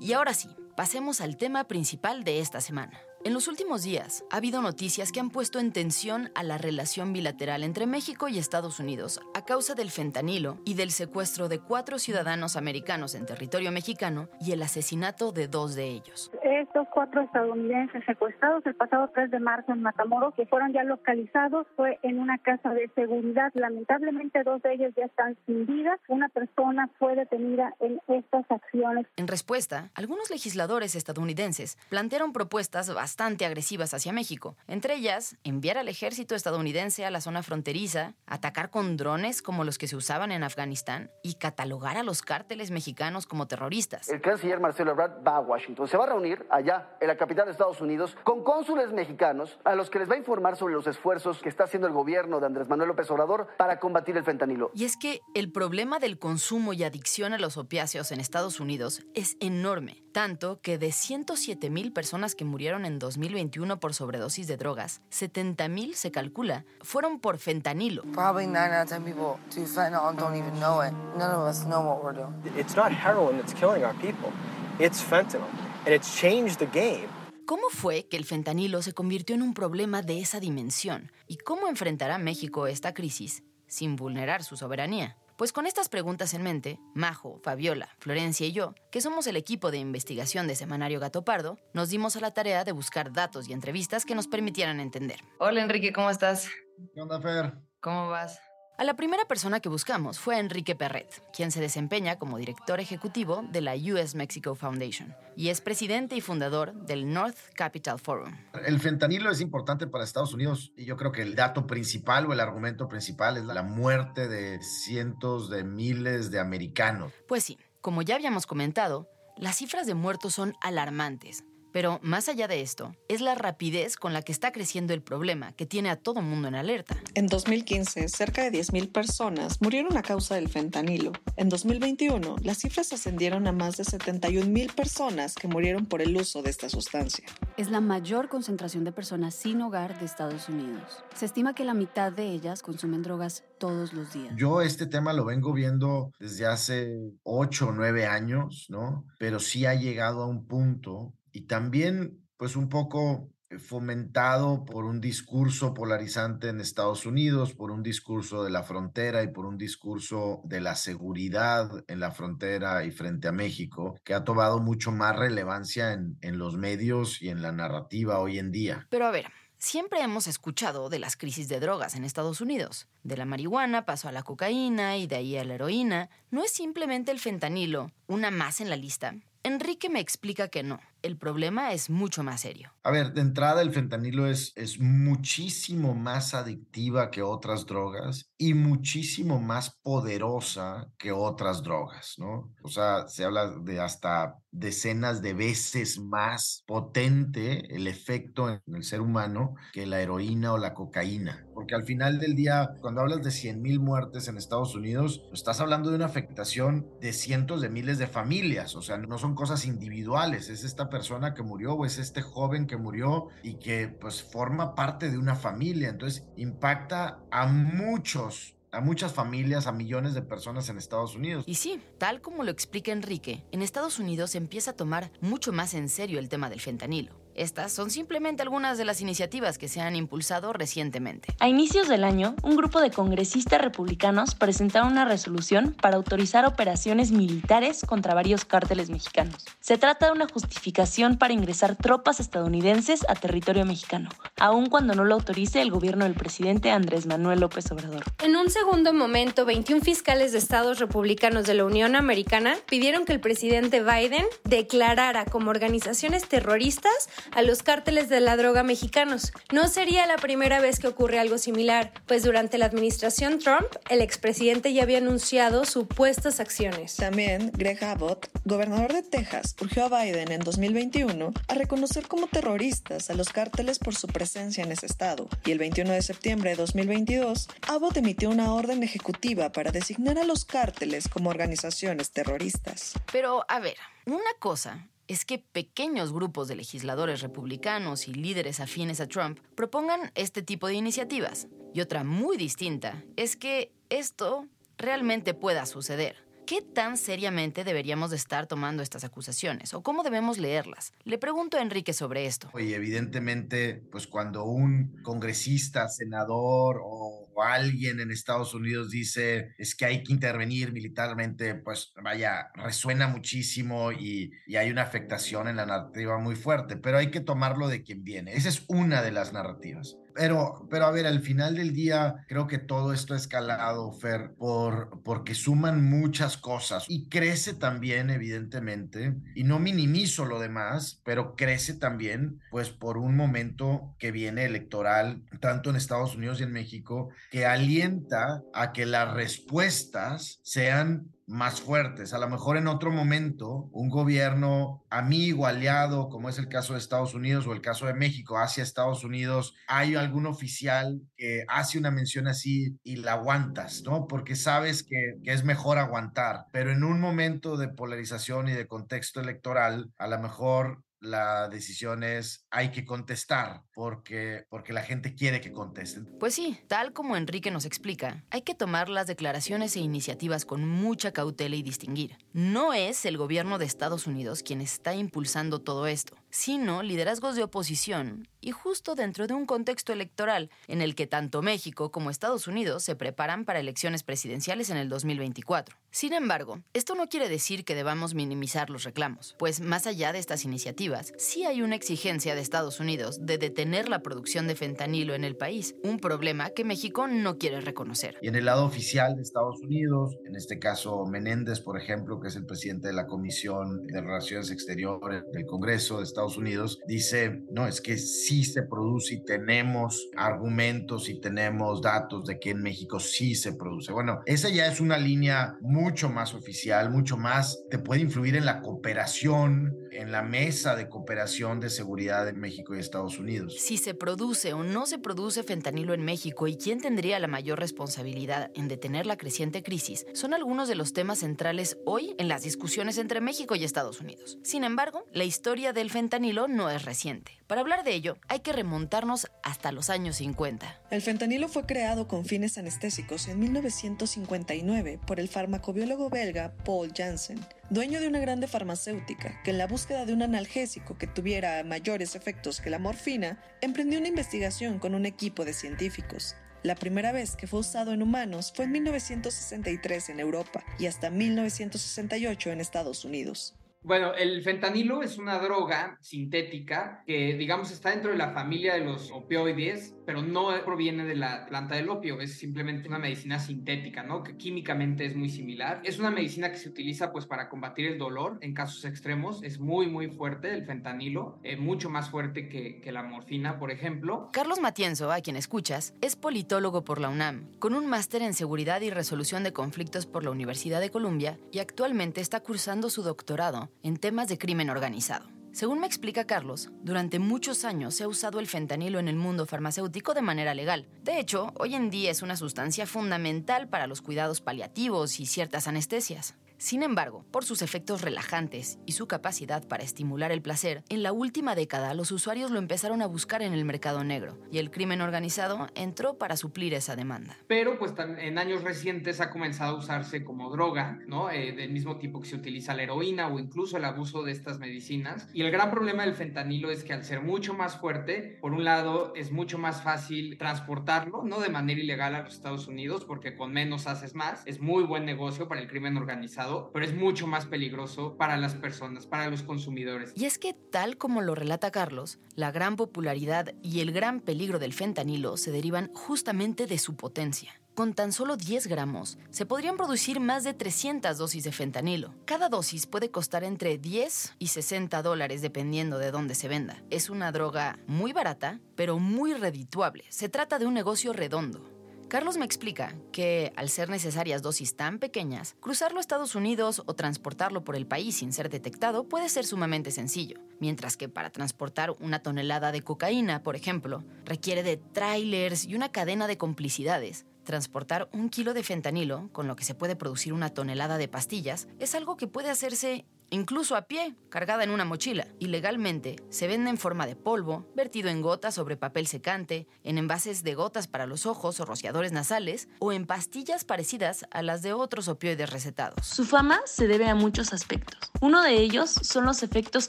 Y 0.00 0.14
ahora 0.14 0.34
sí, 0.34 0.48
pasemos 0.74 1.20
al 1.20 1.36
tema 1.36 1.64
principal 1.64 2.24
de 2.24 2.40
esta 2.40 2.60
semana. 2.60 3.00
En 3.24 3.34
los 3.34 3.46
últimos 3.46 3.84
días 3.84 4.24
ha 4.30 4.38
habido 4.38 4.60
noticias 4.62 5.12
que 5.12 5.20
han 5.20 5.30
puesto 5.30 5.60
en 5.60 5.72
tensión 5.72 6.30
a 6.34 6.42
la 6.42 6.58
relación 6.58 7.12
bilateral 7.12 7.62
entre 7.62 7.86
México 7.86 8.26
y 8.26 8.36
Estados 8.36 8.80
Unidos 8.80 9.20
a 9.34 9.44
causa 9.44 9.76
del 9.76 9.92
fentanilo 9.92 10.58
y 10.64 10.74
del 10.74 10.90
secuestro 10.90 11.48
de 11.48 11.60
cuatro 11.60 12.00
ciudadanos 12.00 12.56
americanos 12.56 13.14
en 13.14 13.24
territorio 13.24 13.70
mexicano 13.70 14.28
y 14.40 14.50
el 14.50 14.62
asesinato 14.62 15.30
de 15.30 15.46
dos 15.46 15.76
de 15.76 15.84
ellos. 15.84 16.32
Estos 16.42 16.88
cuatro 16.92 17.20
estadounidenses 17.20 18.04
secuestrados 18.06 18.66
el 18.66 18.74
pasado 18.74 19.08
3 19.14 19.30
de 19.30 19.38
marzo 19.38 19.72
en 19.72 19.82
Matamoros, 19.82 20.34
que 20.34 20.46
fueron 20.46 20.72
ya 20.72 20.82
localizados, 20.82 21.68
fue 21.76 22.00
en 22.02 22.18
una 22.18 22.38
casa 22.38 22.70
de 22.70 22.90
seguridad. 22.96 23.52
Lamentablemente 23.54 24.42
dos 24.42 24.62
de 24.62 24.74
ellos 24.74 24.92
ya 24.96 25.04
están 25.04 25.36
sin 25.46 25.66
vida. 25.66 25.96
Una 26.08 26.28
persona 26.28 26.88
fue 26.98 27.14
detenida 27.14 27.74
en 27.78 28.00
estas 28.08 28.50
acciones. 28.50 29.06
En 29.16 29.28
respuesta, 29.28 29.90
algunos 29.94 30.30
legisladores 30.30 30.96
estadounidenses 30.96 31.78
plantearon 31.88 32.32
propuestas 32.32 32.92
bastante 32.92 33.11
bastante 33.12 33.44
agresivas 33.44 33.92
hacia 33.92 34.10
México, 34.10 34.56
entre 34.66 34.94
ellas 34.94 35.36
enviar 35.44 35.76
al 35.76 35.88
ejército 35.88 36.34
estadounidense 36.34 37.04
a 37.04 37.10
la 37.10 37.20
zona 37.20 37.42
fronteriza, 37.42 38.14
atacar 38.24 38.70
con 38.70 38.96
drones 38.96 39.42
como 39.42 39.64
los 39.64 39.76
que 39.76 39.86
se 39.86 39.96
usaban 39.96 40.32
en 40.32 40.42
Afganistán 40.42 41.10
y 41.22 41.34
catalogar 41.34 41.98
a 41.98 42.04
los 42.04 42.22
cárteles 42.22 42.70
mexicanos 42.70 43.26
como 43.26 43.46
terroristas. 43.46 44.08
El 44.08 44.22
canciller 44.22 44.60
Marcelo 44.60 44.92
Ebrard 44.92 45.22
va 45.26 45.36
a 45.36 45.40
Washington, 45.40 45.88
se 45.88 45.98
va 45.98 46.04
a 46.04 46.06
reunir 46.06 46.46
allá, 46.48 46.96
en 47.02 47.08
la 47.08 47.18
capital 47.18 47.44
de 47.44 47.52
Estados 47.52 47.82
Unidos, 47.82 48.16
con 48.24 48.42
cónsules 48.44 48.92
mexicanos 48.92 49.58
a 49.62 49.74
los 49.74 49.90
que 49.90 49.98
les 49.98 50.08
va 50.08 50.14
a 50.14 50.18
informar 50.18 50.56
sobre 50.56 50.72
los 50.72 50.86
esfuerzos 50.86 51.42
que 51.42 51.50
está 51.50 51.64
haciendo 51.64 51.86
el 51.86 51.92
gobierno 51.92 52.40
de 52.40 52.46
Andrés 52.46 52.66
Manuel 52.70 52.88
López 52.88 53.10
Obrador 53.10 53.48
para 53.58 53.78
combatir 53.78 54.16
el 54.16 54.24
fentanilo. 54.24 54.70
Y 54.74 54.86
es 54.86 54.96
que 54.96 55.20
el 55.34 55.52
problema 55.52 55.98
del 55.98 56.18
consumo 56.18 56.72
y 56.72 56.82
adicción 56.82 57.34
a 57.34 57.38
los 57.38 57.58
opiáceos 57.58 58.10
en 58.10 58.20
Estados 58.20 58.58
Unidos 58.58 59.04
es 59.12 59.36
enorme, 59.40 60.01
tanto 60.12 60.60
que 60.60 60.78
de 60.78 60.92
107 60.92 61.70
mil 61.70 61.92
personas 61.92 62.34
que 62.34 62.44
murieron 62.44 62.84
en 62.84 62.98
2021 62.98 63.80
por 63.80 63.94
sobredosis 63.94 64.46
de 64.46 64.56
drogas, 64.56 65.00
70.000 65.10 65.94
se 65.94 66.10
calcula 66.10 66.64
fueron 66.82 67.18
por 67.18 67.38
fentanilo. 67.38 68.02
Probably 68.12 68.46
9 68.46 68.76
out 68.76 68.84
of 68.84 68.90
10 68.90 69.04
people 69.04 69.40
do 69.54 69.66
fentanyl 69.66 70.08
and 70.08 70.18
don't 70.18 70.36
even 70.36 70.54
know 70.60 70.82
it. 70.82 70.92
None 71.18 71.34
of 71.34 71.48
us 71.48 71.64
know 71.64 71.80
what 71.80 72.04
we're 72.04 72.16
doing. 72.16 72.34
It's 72.56 72.76
not 72.76 72.92
heroin 72.92 73.38
that's 73.38 73.54
killing 73.54 73.82
our 73.82 73.94
people. 73.94 74.30
It's 74.78 75.02
fentanyl. 75.02 75.48
And 75.84 75.94
it's 75.94 76.14
changed 76.16 76.58
the 76.58 76.66
game. 76.66 77.08
¿Cómo 77.44 77.70
fue 77.70 78.06
que 78.06 78.16
el 78.16 78.24
fentanilo 78.24 78.82
se 78.82 78.92
convirtió 78.92 79.34
en 79.34 79.42
un 79.42 79.52
problema 79.52 80.02
de 80.02 80.20
esa 80.20 80.38
dimensión? 80.38 81.10
¿Y 81.26 81.38
cómo 81.38 81.66
enfrentará 81.66 82.18
México 82.18 82.68
esta 82.68 82.94
crisis 82.94 83.42
sin 83.66 83.96
vulnerar 83.96 84.44
su 84.44 84.56
soberanía? 84.56 85.16
Pues 85.42 85.52
con 85.52 85.66
estas 85.66 85.88
preguntas 85.88 86.34
en 86.34 86.44
mente, 86.44 86.78
Majo, 86.94 87.40
Fabiola, 87.42 87.88
Florencia 87.98 88.46
y 88.46 88.52
yo, 88.52 88.76
que 88.92 89.00
somos 89.00 89.26
el 89.26 89.34
equipo 89.34 89.72
de 89.72 89.78
investigación 89.78 90.46
de 90.46 90.54
Semanario 90.54 91.00
Gato 91.00 91.24
Pardo, 91.24 91.58
nos 91.72 91.88
dimos 91.90 92.14
a 92.14 92.20
la 92.20 92.30
tarea 92.30 92.62
de 92.62 92.70
buscar 92.70 93.12
datos 93.12 93.48
y 93.48 93.52
entrevistas 93.52 94.04
que 94.04 94.14
nos 94.14 94.28
permitieran 94.28 94.78
entender. 94.78 95.18
Hola 95.38 95.60
Enrique, 95.62 95.92
¿cómo 95.92 96.10
estás? 96.10 96.48
¿Qué 96.94 97.00
onda, 97.00 97.20
Fer? 97.20 97.54
¿Cómo 97.80 98.08
vas? 98.08 98.40
A 98.78 98.84
la 98.84 98.94
primera 98.94 99.26
persona 99.26 99.60
que 99.60 99.68
buscamos 99.68 100.18
fue 100.18 100.38
Enrique 100.38 100.74
Perret, 100.74 101.22
quien 101.32 101.52
se 101.52 101.60
desempeña 101.60 102.18
como 102.18 102.38
director 102.38 102.80
ejecutivo 102.80 103.44
de 103.50 103.60
la 103.60 103.74
US 103.74 104.14
Mexico 104.14 104.54
Foundation 104.54 105.14
y 105.36 105.48
es 105.48 105.60
presidente 105.60 106.16
y 106.16 106.22
fundador 106.22 106.72
del 106.72 107.12
North 107.12 107.36
Capital 107.54 107.98
Forum. 107.98 108.34
El 108.64 108.80
fentanilo 108.80 109.30
es 109.30 109.42
importante 109.42 109.86
para 109.86 110.04
Estados 110.04 110.32
Unidos 110.32 110.72
y 110.74 110.86
yo 110.86 110.96
creo 110.96 111.12
que 111.12 111.22
el 111.22 111.34
dato 111.34 111.66
principal 111.66 112.26
o 112.26 112.32
el 112.32 112.40
argumento 112.40 112.88
principal 112.88 113.36
es 113.36 113.44
la 113.44 113.62
muerte 113.62 114.26
de 114.26 114.60
cientos 114.62 115.50
de 115.50 115.64
miles 115.64 116.30
de 116.30 116.40
americanos. 116.40 117.12
Pues 117.28 117.44
sí, 117.44 117.58
como 117.82 118.00
ya 118.00 118.14
habíamos 118.14 118.46
comentado, 118.46 119.08
las 119.36 119.56
cifras 119.56 119.86
de 119.86 119.94
muertos 119.94 120.34
son 120.34 120.54
alarmantes. 120.62 121.44
Pero 121.72 121.98
más 122.02 122.28
allá 122.28 122.48
de 122.48 122.60
esto, 122.60 122.94
es 123.08 123.20
la 123.20 123.34
rapidez 123.34 123.96
con 123.96 124.12
la 124.12 124.22
que 124.22 124.32
está 124.32 124.52
creciendo 124.52 124.94
el 124.94 125.02
problema 125.02 125.52
que 125.52 125.66
tiene 125.66 125.90
a 125.90 125.96
todo 125.96 126.22
mundo 126.22 126.48
en 126.48 126.54
alerta. 126.54 126.96
En 127.14 127.26
2015, 127.26 128.08
cerca 128.08 128.42
de 128.42 128.52
10.000 128.52 128.92
personas 128.92 129.60
murieron 129.60 129.96
a 129.96 130.02
causa 130.02 130.34
del 130.34 130.48
fentanilo. 130.48 131.12
En 131.36 131.48
2021, 131.48 132.36
las 132.42 132.58
cifras 132.58 132.92
ascendieron 132.92 133.46
a 133.46 133.52
más 133.52 133.76
de 133.76 133.84
71.000 133.84 134.74
personas 134.74 135.34
que 135.34 135.48
murieron 135.48 135.86
por 135.86 136.02
el 136.02 136.16
uso 136.16 136.42
de 136.42 136.50
esta 136.50 136.68
sustancia. 136.68 137.24
Es 137.56 137.70
la 137.70 137.80
mayor 137.80 138.28
concentración 138.28 138.84
de 138.84 138.92
personas 138.92 139.34
sin 139.34 139.62
hogar 139.62 139.98
de 139.98 140.06
Estados 140.06 140.48
Unidos. 140.48 141.02
Se 141.14 141.26
estima 141.26 141.54
que 141.54 141.64
la 141.64 141.74
mitad 141.74 142.12
de 142.12 142.30
ellas 142.30 142.62
consumen 142.62 143.02
drogas 143.02 143.44
todos 143.58 143.92
los 143.92 144.12
días. 144.12 144.34
Yo 144.36 144.60
este 144.60 144.86
tema 144.86 145.12
lo 145.12 145.24
vengo 145.24 145.52
viendo 145.52 146.12
desde 146.18 146.46
hace 146.46 146.98
8 147.22 147.68
o 147.68 147.72
9 147.72 148.06
años, 148.06 148.66
¿no? 148.68 149.04
Pero 149.18 149.40
sí 149.40 149.66
ha 149.66 149.74
llegado 149.74 150.22
a 150.22 150.26
un 150.26 150.46
punto 150.46 151.14
y 151.32 151.42
también 151.42 152.20
pues 152.36 152.56
un 152.56 152.68
poco 152.68 153.32
fomentado 153.58 154.64
por 154.64 154.84
un 154.84 155.00
discurso 155.00 155.74
polarizante 155.74 156.48
en 156.48 156.60
Estados 156.60 157.06
Unidos, 157.06 157.52
por 157.52 157.70
un 157.70 157.82
discurso 157.82 158.44
de 158.44 158.50
la 158.50 158.62
frontera 158.62 159.22
y 159.22 159.28
por 159.28 159.46
un 159.46 159.58
discurso 159.58 160.40
de 160.44 160.60
la 160.60 160.74
seguridad 160.74 161.84
en 161.88 162.00
la 162.00 162.10
frontera 162.10 162.84
y 162.84 162.90
frente 162.90 163.28
a 163.28 163.32
México, 163.32 163.98
que 164.04 164.14
ha 164.14 164.24
tomado 164.24 164.60
mucho 164.60 164.90
más 164.90 165.16
relevancia 165.16 165.92
en, 165.92 166.16
en 166.22 166.38
los 166.38 166.56
medios 166.56 167.20
y 167.20 167.28
en 167.28 167.42
la 167.42 167.52
narrativa 167.52 168.20
hoy 168.20 168.38
en 168.38 168.50
día. 168.50 168.86
Pero 168.90 169.06
a 169.06 169.10
ver, 169.10 169.26
Siempre 169.62 170.00
hemos 170.00 170.26
escuchado 170.26 170.88
de 170.88 170.98
las 170.98 171.16
crisis 171.16 171.48
de 171.48 171.60
drogas 171.60 171.94
en 171.94 172.02
Estados 172.02 172.40
Unidos. 172.40 172.88
De 173.04 173.16
la 173.16 173.24
marihuana 173.24 173.84
pasó 173.84 174.08
a 174.08 174.12
la 174.12 174.24
cocaína 174.24 174.96
y 174.96 175.06
de 175.06 175.14
ahí 175.14 175.36
a 175.36 175.44
la 175.44 175.54
heroína. 175.54 176.10
¿No 176.32 176.42
es 176.42 176.50
simplemente 176.50 177.12
el 177.12 177.20
fentanilo 177.20 177.92
una 178.08 178.32
más 178.32 178.60
en 178.60 178.70
la 178.70 178.74
lista? 178.74 179.14
Enrique 179.44 179.88
me 179.88 180.00
explica 180.00 180.48
que 180.48 180.64
no. 180.64 180.80
El 181.02 181.18
problema 181.18 181.72
es 181.72 181.90
mucho 181.90 182.22
más 182.22 182.42
serio. 182.42 182.72
A 182.84 182.90
ver, 182.90 183.12
de 183.12 183.20
entrada 183.20 183.60
el 183.60 183.72
fentanilo 183.72 184.26
es, 184.26 184.52
es 184.56 184.78
muchísimo 184.78 185.94
más 185.94 186.32
adictiva 186.32 187.10
que 187.10 187.22
otras 187.22 187.66
drogas 187.66 188.30
y 188.38 188.54
muchísimo 188.54 189.40
más 189.40 189.78
poderosa 189.82 190.92
que 190.98 191.10
otras 191.10 191.62
drogas, 191.62 192.14
¿no? 192.18 192.54
O 192.62 192.68
sea, 192.68 193.08
se 193.08 193.24
habla 193.24 193.50
de 193.50 193.80
hasta 193.80 194.41
decenas 194.52 195.22
de 195.22 195.34
veces 195.34 195.98
más 195.98 196.62
potente 196.66 197.74
el 197.74 197.86
efecto 197.86 198.50
en 198.50 198.60
el 198.74 198.84
ser 198.84 199.00
humano 199.00 199.54
que 199.72 199.86
la 199.86 200.00
heroína 200.00 200.52
o 200.52 200.58
la 200.58 200.74
cocaína. 200.74 201.46
Porque 201.54 201.74
al 201.74 201.84
final 201.84 202.20
del 202.20 202.36
día, 202.36 202.74
cuando 202.80 203.00
hablas 203.00 203.22
de 203.22 203.30
100 203.30 203.60
mil 203.60 203.80
muertes 203.80 204.28
en 204.28 204.36
Estados 204.36 204.74
Unidos, 204.74 205.22
estás 205.32 205.60
hablando 205.60 205.90
de 205.90 205.96
una 205.96 206.06
afectación 206.06 206.86
de 207.00 207.12
cientos 207.12 207.60
de 207.60 207.70
miles 207.70 207.98
de 207.98 208.06
familias. 208.06 208.76
O 208.76 208.82
sea, 208.82 208.98
no 208.98 209.18
son 209.18 209.34
cosas 209.34 209.66
individuales, 209.66 210.50
es 210.50 210.64
esta 210.64 210.88
persona 210.88 211.34
que 211.34 211.42
murió 211.42 211.74
o 211.74 211.86
es 211.86 211.98
este 211.98 212.22
joven 212.22 212.66
que 212.66 212.76
murió 212.76 213.28
y 213.42 213.54
que 213.54 213.88
pues 213.88 214.22
forma 214.22 214.74
parte 214.74 215.10
de 215.10 215.18
una 215.18 215.34
familia. 215.34 215.88
Entonces 215.88 216.26
impacta 216.36 217.20
a 217.30 217.46
muchos 217.46 218.56
a 218.72 218.80
muchas 218.80 219.12
familias, 219.12 219.66
a 219.66 219.72
millones 219.72 220.14
de 220.14 220.22
personas 220.22 220.68
en 220.70 220.78
Estados 220.78 221.14
Unidos. 221.14 221.44
Y 221.46 221.56
sí, 221.56 221.78
tal 221.98 222.22
como 222.22 222.42
lo 222.42 222.50
explica 222.50 222.90
Enrique, 222.90 223.44
en 223.52 223.60
Estados 223.60 223.98
Unidos 223.98 224.30
se 224.30 224.38
empieza 224.38 224.70
a 224.70 224.76
tomar 224.76 225.12
mucho 225.20 225.52
más 225.52 225.74
en 225.74 225.90
serio 225.90 226.18
el 226.18 226.30
tema 226.30 226.48
del 226.48 226.60
fentanilo. 226.60 227.21
Estas 227.34 227.72
son 227.72 227.90
simplemente 227.90 228.42
algunas 228.42 228.78
de 228.78 228.84
las 228.84 229.00
iniciativas 229.00 229.58
que 229.58 229.68
se 229.68 229.80
han 229.80 229.96
impulsado 229.96 230.52
recientemente. 230.52 231.34
A 231.40 231.48
inicios 231.48 231.88
del 231.88 232.04
año, 232.04 232.34
un 232.42 232.56
grupo 232.56 232.80
de 232.80 232.90
congresistas 232.90 233.60
republicanos 233.60 234.34
presentaron 234.34 234.92
una 234.92 235.04
resolución 235.04 235.74
para 235.80 235.96
autorizar 235.96 236.44
operaciones 236.44 237.10
militares 237.10 237.82
contra 237.86 238.14
varios 238.14 238.44
cárteles 238.44 238.90
mexicanos. 238.90 239.44
Se 239.60 239.78
trata 239.78 240.06
de 240.06 240.12
una 240.12 240.28
justificación 240.28 241.16
para 241.16 241.32
ingresar 241.32 241.76
tropas 241.76 242.20
estadounidenses 242.20 243.04
a 243.08 243.14
territorio 243.14 243.64
mexicano, 243.64 244.10
aun 244.38 244.66
cuando 244.66 244.94
no 244.94 245.04
lo 245.04 245.14
autorice 245.14 245.62
el 245.62 245.70
gobierno 245.70 246.04
del 246.04 246.14
presidente 246.14 246.70
Andrés 246.70 247.06
Manuel 247.06 247.40
López 247.40 247.70
Obrador. 247.72 248.04
En 248.22 248.36
un 248.36 248.50
segundo 248.50 248.92
momento, 248.92 249.44
21 249.44 249.82
fiscales 249.82 250.32
de 250.32 250.38
estados 250.38 250.78
republicanos 250.78 251.46
de 251.46 251.54
la 251.54 251.64
Unión 251.64 251.96
Americana 251.96 252.56
pidieron 252.68 253.04
que 253.04 253.12
el 253.12 253.20
presidente 253.20 253.82
Biden 253.82 254.26
declarara 254.44 255.24
como 255.24 255.50
organizaciones 255.50 256.28
terroristas 256.28 257.08
a 257.30 257.42
los 257.42 257.62
cárteles 257.62 258.08
de 258.08 258.20
la 258.20 258.36
droga 258.36 258.62
mexicanos. 258.62 259.32
No 259.52 259.68
sería 259.68 260.06
la 260.06 260.16
primera 260.16 260.60
vez 260.60 260.78
que 260.78 260.88
ocurre 260.88 261.18
algo 261.18 261.38
similar, 261.38 261.92
pues 262.06 262.24
durante 262.24 262.58
la 262.58 262.66
administración 262.66 263.38
Trump, 263.38 263.68
el 263.88 264.00
expresidente 264.00 264.72
ya 264.72 264.82
había 264.82 264.98
anunciado 264.98 265.64
supuestas 265.64 266.40
acciones. 266.40 266.96
También 266.96 267.50
Greg 267.54 267.82
Abbott, 267.84 268.28
gobernador 268.44 268.92
de 268.92 269.02
Texas, 269.02 269.54
urgió 269.60 269.84
a 269.84 270.02
Biden 270.02 270.32
en 270.32 270.40
2021 270.40 271.32
a 271.48 271.54
reconocer 271.54 272.08
como 272.08 272.26
terroristas 272.26 273.10
a 273.10 273.14
los 273.14 273.28
cárteles 273.28 273.78
por 273.78 273.94
su 273.94 274.06
presencia 274.06 274.64
en 274.64 274.72
ese 274.72 274.86
estado. 274.86 275.28
Y 275.44 275.52
el 275.52 275.58
21 275.58 275.92
de 275.92 276.02
septiembre 276.02 276.50
de 276.50 276.56
2022, 276.56 277.48
Abbott 277.68 277.96
emitió 277.96 278.30
una 278.30 278.54
orden 278.54 278.82
ejecutiva 278.82 279.52
para 279.52 279.70
designar 279.70 280.18
a 280.18 280.24
los 280.24 280.44
cárteles 280.44 281.08
como 281.08 281.30
organizaciones 281.30 282.10
terroristas. 282.10 282.92
Pero, 283.10 283.44
a 283.48 283.60
ver, 283.60 283.76
una 284.06 284.32
cosa 284.38 284.88
es 285.08 285.24
que 285.24 285.38
pequeños 285.38 286.12
grupos 286.12 286.48
de 286.48 286.56
legisladores 286.56 287.20
republicanos 287.20 288.08
y 288.08 288.14
líderes 288.14 288.60
afines 288.60 289.00
a 289.00 289.06
Trump 289.06 289.38
propongan 289.54 290.10
este 290.14 290.42
tipo 290.42 290.68
de 290.68 290.74
iniciativas. 290.74 291.48
Y 291.74 291.80
otra 291.80 292.04
muy 292.04 292.36
distinta 292.36 293.02
es 293.16 293.36
que 293.36 293.72
esto 293.88 294.46
realmente 294.78 295.34
pueda 295.34 295.66
suceder. 295.66 296.16
¿Qué 296.46 296.60
tan 296.60 296.96
seriamente 296.96 297.62
deberíamos 297.62 298.10
de 298.10 298.16
estar 298.16 298.46
tomando 298.46 298.82
estas 298.82 299.04
acusaciones 299.04 299.74
o 299.74 299.82
cómo 299.82 300.02
debemos 300.02 300.38
leerlas? 300.38 300.92
Le 301.04 301.16
pregunto 301.16 301.56
a 301.56 301.62
Enrique 301.62 301.92
sobre 301.92 302.26
esto. 302.26 302.50
Oye, 302.52 302.74
evidentemente, 302.74 303.82
pues 303.92 304.08
cuando 304.08 304.44
un 304.44 305.00
congresista, 305.02 305.88
senador 305.88 306.80
o, 306.84 307.21
alguien 307.40 308.00
en 308.00 308.10
Estados 308.10 308.52
Unidos 308.52 308.90
dice 308.90 309.54
es 309.58 309.74
que 309.74 309.84
hay 309.84 310.02
que 310.02 310.12
intervenir 310.12 310.72
militarmente, 310.72 311.54
pues 311.54 311.92
vaya, 312.02 312.50
resuena 312.54 313.06
muchísimo 313.06 313.92
y, 313.92 314.32
y 314.46 314.56
hay 314.56 314.70
una 314.70 314.82
afectación 314.82 315.46
en 315.46 315.56
la 315.56 315.66
narrativa 315.66 316.18
muy 316.18 316.34
fuerte, 316.34 316.76
pero 316.76 316.98
hay 316.98 317.10
que 317.10 317.20
tomarlo 317.20 317.68
de 317.68 317.82
quien 317.82 318.02
viene. 318.04 318.34
Esa 318.34 318.48
es 318.48 318.64
una 318.68 319.02
de 319.02 319.12
las 319.12 319.32
narrativas. 319.32 319.96
Pero, 320.14 320.66
pero 320.70 320.86
a 320.86 320.90
ver, 320.90 321.06
al 321.06 321.20
final 321.20 321.56
del 321.56 321.72
día, 321.72 322.24
creo 322.28 322.46
que 322.46 322.58
todo 322.58 322.92
esto 322.92 323.14
ha 323.14 323.16
escalado, 323.16 323.92
Fer, 323.92 324.34
por, 324.36 325.02
porque 325.02 325.34
suman 325.34 325.84
muchas 325.84 326.36
cosas 326.36 326.84
y 326.88 327.08
crece 327.08 327.54
también, 327.54 328.10
evidentemente, 328.10 329.14
y 329.34 329.44
no 329.44 329.58
minimizo 329.58 330.24
lo 330.24 330.38
demás, 330.38 331.00
pero 331.04 331.34
crece 331.36 331.74
también, 331.74 332.40
pues, 332.50 332.70
por 332.70 332.98
un 332.98 333.16
momento 333.16 333.94
que 333.98 334.12
viene 334.12 334.44
electoral, 334.44 335.22
tanto 335.40 335.70
en 335.70 335.76
Estados 335.76 336.14
Unidos 336.14 336.40
y 336.40 336.44
en 336.44 336.52
México, 336.52 337.10
que 337.30 337.46
alienta 337.46 338.42
a 338.52 338.72
que 338.72 338.86
las 338.86 339.12
respuestas 339.14 340.40
sean 340.42 341.12
más 341.32 341.62
fuertes. 341.62 342.12
A 342.12 342.18
lo 342.18 342.28
mejor 342.28 342.58
en 342.58 342.66
otro 342.66 342.90
momento, 342.90 343.70
un 343.72 343.88
gobierno 343.88 344.84
amigo, 344.90 345.46
aliado, 345.46 346.10
como 346.10 346.28
es 346.28 346.38
el 346.38 346.48
caso 346.48 346.74
de 346.74 346.78
Estados 346.78 347.14
Unidos 347.14 347.46
o 347.46 347.54
el 347.54 347.62
caso 347.62 347.86
de 347.86 347.94
México 347.94 348.38
hacia 348.38 348.62
Estados 348.62 349.02
Unidos, 349.02 349.54
hay 349.66 349.94
algún 349.94 350.26
oficial 350.26 351.00
que 351.16 351.44
hace 351.48 351.78
una 351.78 351.90
mención 351.90 352.28
así 352.28 352.78
y 352.84 352.96
la 352.96 353.14
aguantas, 353.14 353.82
¿no? 353.82 354.06
Porque 354.06 354.36
sabes 354.36 354.82
que, 354.82 355.20
es 355.24 355.44
mejor 355.44 355.78
aguantar. 355.78 356.46
Pero 356.52 356.70
en 356.70 356.84
un 356.84 357.00
momento 357.00 357.56
de 357.56 357.68
polarización 357.68 358.48
y 358.48 358.52
de 358.52 358.66
contexto 358.66 359.20
electoral, 359.20 359.90
a 359.96 360.08
lo 360.08 360.18
mejor 360.18 360.84
la 361.02 361.48
decisión 361.48 362.04
es 362.04 362.46
hay 362.50 362.70
que 362.70 362.84
contestar 362.84 363.64
porque, 363.74 364.44
porque 364.48 364.72
la 364.72 364.82
gente 364.82 365.14
quiere 365.14 365.40
que 365.40 365.52
contesten. 365.52 366.08
Pues 366.18 366.34
sí, 366.34 366.58
tal 366.68 366.92
como 366.92 367.16
Enrique 367.16 367.50
nos 367.50 367.64
explica, 367.64 368.24
hay 368.30 368.42
que 368.42 368.54
tomar 368.54 368.88
las 368.88 369.08
declaraciones 369.08 369.76
e 369.76 369.80
iniciativas 369.80 370.44
con 370.44 370.66
mucha 370.66 371.12
cautela 371.12 371.56
y 371.56 371.62
distinguir. 371.62 372.16
No 372.32 372.72
es 372.72 373.04
el 373.04 373.18
gobierno 373.18 373.58
de 373.58 373.64
Estados 373.64 374.06
Unidos 374.06 374.42
quien 374.42 374.60
está 374.60 374.94
impulsando 374.94 375.60
todo 375.60 375.86
esto, 375.86 376.16
sino 376.32 376.82
liderazgos 376.82 377.36
de 377.36 377.44
oposición 377.44 378.26
y 378.40 378.50
justo 378.50 378.94
dentro 378.96 379.26
de 379.26 379.34
un 379.34 379.46
contexto 379.46 379.92
electoral 379.92 380.50
en 380.66 380.80
el 380.82 380.96
que 380.96 381.06
tanto 381.06 381.42
México 381.42 381.92
como 381.92 382.10
Estados 382.10 382.48
Unidos 382.48 382.82
se 382.82 382.96
preparan 382.96 383.44
para 383.44 383.60
elecciones 383.60 384.02
presidenciales 384.02 384.70
en 384.70 384.78
el 384.78 384.88
2024. 384.88 385.76
Sin 385.90 386.14
embargo, 386.14 386.60
esto 386.72 386.94
no 386.94 387.08
quiere 387.08 387.28
decir 387.28 387.64
que 387.64 387.74
debamos 387.74 388.14
minimizar 388.14 388.70
los 388.70 388.84
reclamos, 388.84 389.36
pues 389.38 389.60
más 389.60 389.86
allá 389.86 390.12
de 390.12 390.18
estas 390.18 390.44
iniciativas, 390.46 391.12
sí 391.18 391.44
hay 391.44 391.60
una 391.60 391.76
exigencia 391.76 392.34
de 392.34 392.40
Estados 392.40 392.80
Unidos 392.80 393.18
de 393.20 393.36
detener 393.36 393.90
la 393.90 394.02
producción 394.02 394.48
de 394.48 394.56
fentanilo 394.56 395.14
en 395.14 395.24
el 395.24 395.36
país, 395.36 395.76
un 395.84 395.98
problema 395.98 396.48
que 396.48 396.64
México 396.64 397.06
no 397.06 397.36
quiere 397.36 397.60
reconocer. 397.60 398.16
Y 398.22 398.28
en 398.28 398.36
el 398.36 398.46
lado 398.46 398.64
oficial 398.64 399.14
de 399.16 399.22
Estados 399.22 399.60
Unidos, 399.60 400.16
en 400.24 400.34
este 400.34 400.58
caso 400.58 401.04
Menéndez, 401.04 401.60
por 401.60 401.78
ejemplo, 401.78 402.18
que 402.20 402.28
es 402.28 402.36
el 402.36 402.46
presidente 402.46 402.88
de 402.88 402.94
la 402.94 403.06
Comisión 403.06 403.86
de 403.86 404.00
Relaciones 404.00 404.50
Exteriores 404.50 405.24
del 405.30 405.44
Congreso 405.44 405.98
de 405.98 406.04
Estados 406.22 406.36
Unidos, 406.38 406.78
dice, 406.86 407.42
no, 407.50 407.66
es 407.66 407.80
que 407.80 407.98
sí 407.98 408.44
se 408.44 408.62
produce 408.62 409.14
y 409.14 409.24
tenemos 409.24 410.08
argumentos 410.16 411.08
y 411.08 411.20
tenemos 411.20 411.82
datos 411.82 412.26
de 412.26 412.38
que 412.38 412.50
en 412.50 412.62
México 412.62 413.00
sí 413.00 413.34
se 413.34 413.54
produce. 413.54 413.90
Bueno, 413.90 414.20
esa 414.24 414.48
ya 414.48 414.68
es 414.68 414.78
una 414.78 414.98
línea 414.98 415.56
mucho 415.60 416.08
más 416.08 416.32
oficial, 416.34 416.90
mucho 416.90 417.16
más, 417.16 417.64
te 417.70 417.80
puede 417.80 418.02
influir 418.02 418.36
en 418.36 418.46
la 418.46 418.60
cooperación, 418.62 419.76
en 419.90 420.12
la 420.12 420.22
mesa 420.22 420.76
de 420.76 420.88
cooperación 420.88 421.58
de 421.58 421.70
seguridad 421.70 422.24
de 422.24 422.34
México 422.34 422.76
y 422.76 422.78
Estados 422.78 423.18
Unidos. 423.18 423.56
Si 423.58 423.76
se 423.76 423.94
produce 423.94 424.52
o 424.52 424.62
no 424.62 424.86
se 424.86 425.00
produce 425.00 425.42
fentanilo 425.42 425.92
en 425.92 426.04
México 426.04 426.46
y 426.46 426.56
quién 426.56 426.80
tendría 426.80 427.18
la 427.18 427.26
mayor 427.26 427.58
responsabilidad 427.58 428.52
en 428.54 428.68
detener 428.68 429.06
la 429.06 429.16
creciente 429.16 429.64
crisis, 429.64 430.06
son 430.14 430.34
algunos 430.34 430.68
de 430.68 430.76
los 430.76 430.92
temas 430.92 431.18
centrales 431.18 431.78
hoy 431.84 432.14
en 432.18 432.28
las 432.28 432.42
discusiones 432.42 432.96
entre 432.98 433.20
México 433.20 433.56
y 433.56 433.64
Estados 433.64 434.00
Unidos. 434.00 434.38
Sin 434.44 434.62
embargo, 434.62 435.04
la 435.12 435.24
historia 435.24 435.72
del 435.72 435.90
fentanilo 435.90 436.11
fentanilo 436.12 436.46
no 436.46 436.68
es 436.68 436.84
reciente. 436.84 437.32
Para 437.46 437.62
hablar 437.62 437.84
de 437.84 437.94
ello, 437.94 438.18
hay 438.28 438.40
que 438.40 438.52
remontarnos 438.52 439.28
hasta 439.42 439.72
los 439.72 439.88
años 439.88 440.16
50. 440.16 440.82
El 440.90 441.00
fentanilo 441.00 441.48
fue 441.48 441.64
creado 441.64 442.06
con 442.06 442.26
fines 442.26 442.58
anestésicos 442.58 443.28
en 443.28 443.40
1959 443.40 445.00
por 445.06 445.20
el 445.20 445.30
farmacobiólogo 445.30 446.10
belga 446.10 446.52
Paul 446.66 446.92
Janssen, 446.94 447.40
dueño 447.70 447.98
de 447.98 448.08
una 448.08 448.20
grande 448.20 448.46
farmacéutica 448.46 449.40
que 449.42 449.52
en 449.52 449.58
la 449.58 449.66
búsqueda 449.66 450.04
de 450.04 450.12
un 450.12 450.20
analgésico 450.20 450.98
que 450.98 451.06
tuviera 451.06 451.64
mayores 451.64 452.14
efectos 452.14 452.60
que 452.60 452.68
la 452.68 452.78
morfina, 452.78 453.42
emprendió 453.62 453.98
una 453.98 454.08
investigación 454.08 454.80
con 454.80 454.94
un 454.94 455.06
equipo 455.06 455.46
de 455.46 455.54
científicos. 455.54 456.36
La 456.62 456.74
primera 456.74 457.12
vez 457.12 457.36
que 457.36 457.46
fue 457.46 457.60
usado 457.60 457.94
en 457.94 458.02
humanos 458.02 458.52
fue 458.54 458.66
en 458.66 458.72
1963 458.72 460.10
en 460.10 460.20
Europa 460.20 460.62
y 460.78 460.84
hasta 460.84 461.08
1968 461.08 462.50
en 462.50 462.60
Estados 462.60 463.06
Unidos. 463.06 463.54
Bueno, 463.84 464.14
el 464.14 464.42
fentanilo 464.42 465.02
es 465.02 465.18
una 465.18 465.40
droga 465.40 465.98
sintética 466.00 467.02
que, 467.04 467.34
digamos, 467.34 467.72
está 467.72 467.90
dentro 467.90 468.12
de 468.12 468.16
la 468.16 468.30
familia 468.30 468.74
de 468.74 468.84
los 468.84 469.10
opioides, 469.10 469.96
pero 470.06 470.22
no 470.22 470.50
proviene 470.64 471.04
de 471.04 471.16
la 471.16 471.46
planta 471.46 471.74
del 471.74 471.88
opio, 471.88 472.20
es 472.20 472.38
simplemente 472.38 472.88
una 472.88 473.00
medicina 473.00 473.40
sintética, 473.40 474.04
¿no? 474.04 474.22
Que 474.22 474.36
químicamente 474.36 475.04
es 475.04 475.16
muy 475.16 475.28
similar. 475.28 475.80
Es 475.82 475.98
una 475.98 476.12
medicina 476.12 476.52
que 476.52 476.58
se 476.58 476.68
utiliza, 476.68 477.10
pues, 477.10 477.26
para 477.26 477.48
combatir 477.48 477.86
el 477.88 477.98
dolor 477.98 478.38
en 478.40 478.54
casos 478.54 478.84
extremos. 478.84 479.42
Es 479.42 479.58
muy, 479.58 479.88
muy 479.88 480.08
fuerte 480.08 480.54
el 480.54 480.64
fentanilo, 480.64 481.40
eh, 481.42 481.56
mucho 481.56 481.90
más 481.90 482.08
fuerte 482.08 482.48
que, 482.48 482.80
que 482.80 482.92
la 482.92 483.02
morfina, 483.02 483.58
por 483.58 483.72
ejemplo. 483.72 484.30
Carlos 484.32 484.60
Matienzo, 484.60 485.10
a 485.10 485.20
quien 485.20 485.34
escuchas, 485.34 485.94
es 486.00 486.14
politólogo 486.14 486.84
por 486.84 487.00
la 487.00 487.08
UNAM, 487.08 487.50
con 487.58 487.74
un 487.74 487.88
máster 487.88 488.22
en 488.22 488.34
seguridad 488.34 488.80
y 488.80 488.90
resolución 488.90 489.42
de 489.42 489.52
conflictos 489.52 490.06
por 490.06 490.22
la 490.22 490.30
Universidad 490.30 490.80
de 490.80 490.90
Columbia 490.90 491.40
y 491.50 491.58
actualmente 491.58 492.20
está 492.20 492.38
cursando 492.38 492.88
su 492.88 493.02
doctorado 493.02 493.71
en 493.82 493.96
temas 493.96 494.28
de 494.28 494.38
crimen 494.38 494.70
organizado. 494.70 495.26
Según 495.52 495.80
me 495.80 495.86
explica 495.86 496.24
Carlos, 496.26 496.70
durante 496.82 497.18
muchos 497.18 497.66
años 497.66 497.94
se 497.94 498.04
ha 498.04 498.08
usado 498.08 498.40
el 498.40 498.46
fentanilo 498.46 498.98
en 498.98 499.08
el 499.08 499.16
mundo 499.16 499.44
farmacéutico 499.44 500.14
de 500.14 500.22
manera 500.22 500.54
legal. 500.54 500.88
De 501.02 501.20
hecho, 501.20 501.52
hoy 501.58 501.74
en 501.74 501.90
día 501.90 502.10
es 502.10 502.22
una 502.22 502.36
sustancia 502.36 502.86
fundamental 502.86 503.68
para 503.68 503.86
los 503.86 504.00
cuidados 504.00 504.40
paliativos 504.40 505.20
y 505.20 505.26
ciertas 505.26 505.68
anestesias. 505.68 506.36
Sin 506.62 506.84
embargo, 506.84 507.24
por 507.32 507.44
sus 507.44 507.60
efectos 507.60 508.02
relajantes 508.02 508.78
y 508.86 508.92
su 508.92 509.08
capacidad 509.08 509.66
para 509.66 509.82
estimular 509.82 510.30
el 510.30 510.42
placer, 510.42 510.84
en 510.90 511.02
la 511.02 511.10
última 511.10 511.56
década 511.56 511.92
los 511.92 512.12
usuarios 512.12 512.52
lo 512.52 512.60
empezaron 512.60 513.02
a 513.02 513.06
buscar 513.06 513.42
en 513.42 513.52
el 513.52 513.64
mercado 513.64 514.04
negro 514.04 514.38
y 514.52 514.58
el 514.58 514.70
crimen 514.70 515.00
organizado 515.00 515.66
entró 515.74 516.18
para 516.18 516.36
suplir 516.36 516.72
esa 516.72 516.94
demanda. 516.94 517.36
Pero 517.48 517.80
pues 517.80 517.94
en 517.98 518.38
años 518.38 518.62
recientes 518.62 519.20
ha 519.20 519.30
comenzado 519.30 519.74
a 519.74 519.78
usarse 519.80 520.22
como 520.22 520.50
droga, 520.50 521.00
¿no? 521.08 521.32
Eh, 521.32 521.50
del 521.50 521.72
mismo 521.72 521.98
tipo 521.98 522.20
que 522.20 522.28
se 522.28 522.36
utiliza 522.36 522.74
la 522.74 522.84
heroína 522.84 523.26
o 523.26 523.40
incluso 523.40 523.76
el 523.76 523.84
abuso 523.84 524.22
de 524.22 524.30
estas 524.30 524.60
medicinas. 524.60 525.28
Y 525.34 525.42
el 525.42 525.50
gran 525.50 525.68
problema 525.68 526.04
del 526.04 526.14
fentanilo 526.14 526.70
es 526.70 526.84
que 526.84 526.92
al 526.92 527.04
ser 527.04 527.22
mucho 527.22 527.54
más 527.54 527.80
fuerte, 527.80 528.38
por 528.40 528.52
un 528.52 528.62
lado 528.62 529.14
es 529.16 529.32
mucho 529.32 529.58
más 529.58 529.82
fácil 529.82 530.38
transportarlo, 530.38 531.24
no 531.24 531.40
de 531.40 531.48
manera 531.48 531.80
ilegal 531.80 532.14
a 532.14 532.22
los 532.22 532.34
Estados 532.34 532.68
Unidos, 532.68 533.04
porque 533.04 533.34
con 533.34 533.52
menos 533.52 533.88
haces 533.88 534.14
más. 534.14 534.44
Es 534.46 534.60
muy 534.60 534.84
buen 534.84 535.04
negocio 535.04 535.48
para 535.48 535.60
el 535.60 535.66
crimen 535.66 535.96
organizado 535.96 536.51
pero 536.72 536.84
es 536.84 536.94
mucho 536.94 537.26
más 537.26 537.46
peligroso 537.46 538.16
para 538.16 538.36
las 538.36 538.54
personas, 538.54 539.06
para 539.06 539.28
los 539.28 539.42
consumidores. 539.42 540.12
Y 540.14 540.26
es 540.26 540.38
que, 540.38 540.54
tal 540.54 540.96
como 540.96 541.20
lo 541.20 541.34
relata 541.34 541.70
Carlos, 541.70 542.18
la 542.34 542.50
gran 542.50 542.76
popularidad 542.76 543.54
y 543.62 543.80
el 543.80 543.92
gran 543.92 544.20
peligro 544.20 544.58
del 544.58 544.72
fentanilo 544.72 545.36
se 545.36 545.52
derivan 545.52 545.90
justamente 545.94 546.66
de 546.66 546.78
su 546.78 546.96
potencia. 546.96 547.52
Con 547.74 547.94
tan 547.94 548.12
solo 548.12 548.36
10 548.36 548.66
gramos, 548.66 549.16
se 549.30 549.46
podrían 549.46 549.78
producir 549.78 550.20
más 550.20 550.44
de 550.44 550.52
300 550.52 551.16
dosis 551.16 551.44
de 551.44 551.52
fentanilo. 551.52 552.14
Cada 552.26 552.50
dosis 552.50 552.86
puede 552.86 553.10
costar 553.10 553.44
entre 553.44 553.78
10 553.78 554.34
y 554.38 554.48
60 554.48 555.02
dólares 555.02 555.40
dependiendo 555.40 555.98
de 555.98 556.10
dónde 556.10 556.34
se 556.34 556.48
venda. 556.48 556.82
Es 556.90 557.08
una 557.08 557.32
droga 557.32 557.78
muy 557.86 558.12
barata, 558.12 558.60
pero 558.76 558.98
muy 558.98 559.32
redituable. 559.32 560.04
Se 560.10 560.28
trata 560.28 560.58
de 560.58 560.66
un 560.66 560.74
negocio 560.74 561.14
redondo. 561.14 561.66
Carlos 562.12 562.36
me 562.36 562.44
explica 562.44 562.94
que, 563.10 563.54
al 563.56 563.70
ser 563.70 563.88
necesarias 563.88 564.42
dosis 564.42 564.76
tan 564.76 564.98
pequeñas, 564.98 565.56
cruzarlo 565.60 565.96
a 565.96 566.02
Estados 566.02 566.34
Unidos 566.34 566.82
o 566.84 566.92
transportarlo 566.92 567.64
por 567.64 567.74
el 567.74 567.86
país 567.86 568.16
sin 568.16 568.34
ser 568.34 568.50
detectado 568.50 569.08
puede 569.08 569.30
ser 569.30 569.46
sumamente 569.46 569.90
sencillo, 569.90 570.38
mientras 570.60 570.98
que 570.98 571.08
para 571.08 571.30
transportar 571.30 571.94
una 572.00 572.22
tonelada 572.22 572.70
de 572.70 572.82
cocaína, 572.82 573.42
por 573.42 573.56
ejemplo, 573.56 574.04
requiere 574.26 574.62
de 574.62 574.76
trailers 574.76 575.64
y 575.64 575.74
una 575.74 575.90
cadena 575.90 576.26
de 576.26 576.36
complicidades. 576.36 577.24
Transportar 577.44 578.10
un 578.12 578.28
kilo 578.28 578.52
de 578.52 578.62
fentanilo, 578.62 579.30
con 579.32 579.48
lo 579.48 579.56
que 579.56 579.64
se 579.64 579.74
puede 579.74 579.96
producir 579.96 580.34
una 580.34 580.50
tonelada 580.50 580.98
de 580.98 581.08
pastillas, 581.08 581.66
es 581.78 581.94
algo 581.94 582.18
que 582.18 582.26
puede 582.26 582.50
hacerse 582.50 583.06
incluso 583.32 583.74
a 583.76 583.82
pie, 583.82 584.14
cargada 584.28 584.62
en 584.62 584.70
una 584.70 584.84
mochila. 584.84 585.26
Ilegalmente, 585.38 586.16
se 586.28 586.46
vende 586.46 586.70
en 586.70 586.78
forma 586.78 587.06
de 587.06 587.16
polvo, 587.16 587.66
vertido 587.74 588.10
en 588.10 588.22
gotas 588.22 588.54
sobre 588.54 588.76
papel 588.76 589.06
secante, 589.06 589.66
en 589.82 589.98
envases 589.98 590.44
de 590.44 590.54
gotas 590.54 590.86
para 590.86 591.06
los 591.06 591.26
ojos 591.26 591.58
o 591.58 591.64
rociadores 591.64 592.12
nasales, 592.12 592.68
o 592.78 592.92
en 592.92 593.06
pastillas 593.06 593.64
parecidas 593.64 594.26
a 594.30 594.42
las 594.42 594.62
de 594.62 594.74
otros 594.74 595.08
opioides 595.08 595.50
recetados. 595.50 596.06
Su 596.06 596.24
fama 596.24 596.60
se 596.66 596.86
debe 596.86 597.08
a 597.08 597.14
muchos 597.14 597.52
aspectos. 597.52 597.98
Uno 598.20 598.42
de 598.42 598.52
ellos 598.52 598.90
son 598.90 599.24
los 599.24 599.42
efectos 599.42 599.88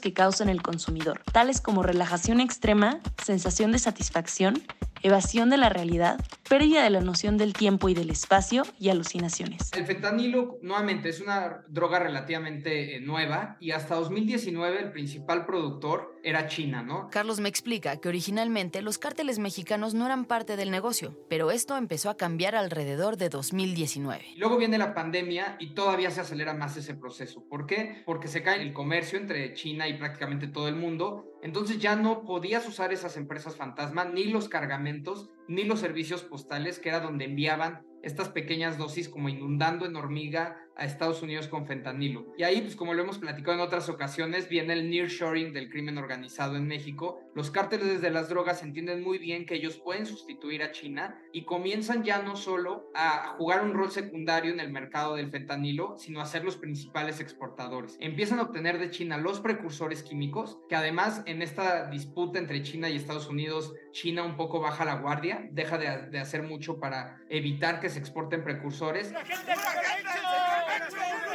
que 0.00 0.14
causan 0.14 0.48
el 0.48 0.62
consumidor, 0.62 1.22
tales 1.32 1.60
como 1.60 1.82
relajación 1.82 2.40
extrema, 2.40 3.00
sensación 3.22 3.72
de 3.72 3.78
satisfacción, 3.78 4.62
evasión 5.02 5.50
de 5.50 5.58
la 5.58 5.68
realidad, 5.68 6.18
pérdida 6.48 6.82
de 6.82 6.88
la 6.88 7.02
noción 7.02 7.36
del 7.36 7.52
tiempo 7.52 7.90
y 7.90 7.94
del 7.94 8.08
espacio 8.08 8.62
y 8.80 8.88
alucinaciones. 8.88 9.70
El 9.74 9.84
fentanilo, 9.84 10.58
nuevamente, 10.62 11.10
es 11.10 11.20
una 11.20 11.62
droga 11.68 11.98
relativamente 11.98 12.96
eh, 12.96 13.00
nueva 13.00 13.33
y 13.60 13.70
hasta 13.72 13.94
2019 13.96 14.80
el 14.80 14.92
principal 14.92 15.46
productor 15.46 16.18
era 16.22 16.46
China, 16.46 16.82
¿no? 16.82 17.08
Carlos 17.10 17.40
me 17.40 17.48
explica 17.48 17.98
que 17.98 18.08
originalmente 18.08 18.82
los 18.82 18.98
cárteles 18.98 19.38
mexicanos 19.38 19.94
no 19.94 20.06
eran 20.06 20.24
parte 20.24 20.56
del 20.56 20.70
negocio, 20.70 21.18
pero 21.28 21.50
esto 21.50 21.76
empezó 21.76 22.10
a 22.10 22.16
cambiar 22.16 22.54
alrededor 22.54 23.16
de 23.16 23.28
2019. 23.28 24.24
luego 24.36 24.56
viene 24.56 24.78
la 24.78 24.94
pandemia 24.94 25.56
y 25.58 25.74
todavía 25.74 26.10
se 26.10 26.20
acelera 26.20 26.54
más 26.54 26.76
ese 26.76 26.94
proceso. 26.94 27.44
¿Por 27.48 27.66
qué? 27.66 28.02
Porque 28.06 28.28
se 28.28 28.42
cae 28.42 28.62
el 28.62 28.72
comercio 28.72 29.18
entre 29.18 29.52
China 29.54 29.88
y 29.88 29.94
prácticamente 29.94 30.48
todo 30.48 30.68
el 30.68 30.76
mundo 30.76 31.34
entonces 31.44 31.78
ya 31.78 31.94
no 31.94 32.24
podías 32.24 32.66
usar 32.66 32.90
esas 32.94 33.18
empresas 33.18 33.54
fantasma, 33.54 34.06
ni 34.06 34.24
los 34.24 34.48
cargamentos, 34.48 35.28
ni 35.46 35.64
los 35.64 35.78
servicios 35.78 36.22
postales, 36.22 36.78
que 36.78 36.88
era 36.88 37.00
donde 37.00 37.26
enviaban 37.26 37.82
estas 38.02 38.30
pequeñas 38.30 38.78
dosis 38.78 39.10
como 39.10 39.28
inundando 39.28 39.84
en 39.84 39.94
hormiga 39.94 40.56
a 40.76 40.84
Estados 40.84 41.22
Unidos 41.22 41.48
con 41.48 41.66
fentanilo. 41.66 42.26
Y 42.36 42.42
ahí, 42.42 42.60
pues 42.60 42.76
como 42.76 42.94
lo 42.94 43.02
hemos 43.02 43.18
platicado 43.18 43.54
en 43.54 43.60
otras 43.60 43.88
ocasiones, 43.88 44.48
viene 44.48 44.72
el 44.72 44.90
nearshoring 44.90 45.52
del 45.52 45.70
crimen 45.70 45.98
organizado 45.98 46.56
en 46.56 46.66
México. 46.66 47.20
Los 47.34 47.50
cárteles 47.50 48.00
de 48.00 48.10
las 48.10 48.28
drogas 48.28 48.62
entienden 48.62 49.02
muy 49.02 49.18
bien 49.18 49.46
que 49.46 49.54
ellos 49.54 49.76
pueden 49.76 50.06
sustituir 50.06 50.62
a 50.62 50.72
China 50.72 51.18
y 51.32 51.44
comienzan 51.44 52.04
ya 52.04 52.22
no 52.22 52.36
solo 52.36 52.90
a 52.94 53.34
jugar 53.38 53.62
un 53.62 53.74
rol 53.74 53.90
secundario 53.90 54.52
en 54.52 54.60
el 54.60 54.70
mercado 54.70 55.16
del 55.16 55.30
fentanilo, 55.30 55.96
sino 55.98 56.20
a 56.20 56.26
ser 56.26 56.44
los 56.44 56.56
principales 56.56 57.20
exportadores. 57.20 57.96
Empiezan 58.00 58.38
a 58.38 58.42
obtener 58.42 58.78
de 58.78 58.90
China 58.90 59.18
los 59.18 59.40
precursores 59.40 60.02
químicos, 60.02 60.58
que 60.68 60.76
además 60.76 61.22
en 61.26 61.42
esta 61.42 61.90
disputa 61.90 62.38
entre 62.38 62.62
China 62.62 62.88
y 62.88 62.96
Estados 62.96 63.28
Unidos, 63.28 63.74
China 63.92 64.24
un 64.24 64.36
poco 64.36 64.60
baja 64.60 64.84
la 64.84 64.96
guardia, 64.96 65.48
deja 65.50 65.78
de, 65.78 66.10
de 66.10 66.18
hacer 66.18 66.42
mucho 66.42 66.78
para 66.78 67.20
evitar 67.28 67.80
que 67.80 67.88
se 67.88 67.98
exporten 67.98 68.44
precursores. 68.44 69.12
Victory! 70.80 71.33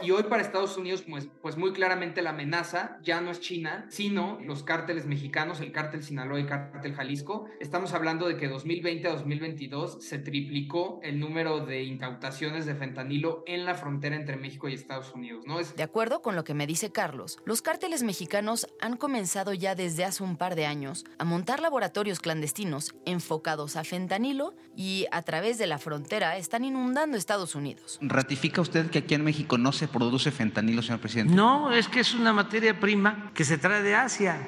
Y 0.00 0.10
hoy 0.12 0.24
para 0.24 0.42
Estados 0.42 0.76
Unidos, 0.76 1.02
pues, 1.08 1.28
pues 1.42 1.56
muy 1.56 1.72
claramente 1.72 2.22
la 2.22 2.30
amenaza 2.30 2.98
ya 3.02 3.20
no 3.20 3.30
es 3.30 3.40
China, 3.40 3.86
sino 3.88 4.38
los 4.44 4.62
cárteles 4.62 5.06
mexicanos, 5.06 5.60
el 5.60 5.72
cártel 5.72 6.02
Sinaloa 6.02 6.38
y 6.38 6.42
el 6.42 6.48
cártel 6.48 6.94
Jalisco. 6.94 7.46
Estamos 7.60 7.92
hablando 7.94 8.28
de 8.28 8.36
que 8.36 8.48
2020 8.48 9.08
a 9.08 9.12
2022 9.12 10.04
se 10.04 10.18
triplicó 10.18 11.00
el 11.02 11.18
número 11.18 11.66
de 11.66 11.82
incautaciones 11.82 12.66
de 12.66 12.74
fentanilo 12.74 13.42
en 13.46 13.64
la 13.64 13.74
frontera 13.74 14.14
entre 14.14 14.36
México 14.36 14.68
y 14.68 14.74
Estados 14.74 15.12
Unidos, 15.14 15.44
¿no? 15.46 15.58
Es... 15.58 15.74
De 15.74 15.82
acuerdo 15.82 16.22
con 16.22 16.36
lo 16.36 16.44
que 16.44 16.54
me 16.54 16.66
dice 16.66 16.92
Carlos, 16.92 17.38
los 17.44 17.62
cárteles 17.62 18.02
mexicanos 18.02 18.68
han 18.80 18.96
comenzado 18.96 19.52
ya 19.52 19.74
desde 19.74 20.04
hace 20.04 20.22
un 20.22 20.36
par 20.36 20.54
de 20.54 20.66
años 20.66 21.04
a 21.18 21.24
montar 21.24 21.60
laboratorios 21.60 22.20
clandestinos 22.20 22.94
enfocados 23.04 23.76
a 23.76 23.84
fentanilo 23.84 24.54
y 24.76 25.06
a 25.10 25.22
través 25.22 25.58
de 25.58 25.66
la 25.66 25.78
frontera 25.78 26.36
están 26.36 26.64
inundando 26.64 27.16
Estados 27.16 27.54
Unidos. 27.54 27.98
¿Ratifica 28.00 28.60
usted 28.60 28.90
que 28.90 28.98
aquí 28.98 29.14
en 29.14 29.24
México 29.24 29.58
no 29.58 29.72
se 29.72 29.87
produce 29.88 30.30
fentanilo, 30.30 30.82
señor 30.82 31.00
presidente? 31.00 31.34
No, 31.34 31.72
es 31.72 31.88
que 31.88 32.00
es 32.00 32.14
una 32.14 32.32
materia 32.32 32.78
prima 32.78 33.30
que 33.34 33.44
se 33.44 33.58
trae 33.58 33.82
de 33.82 33.94
Asia. 33.94 34.38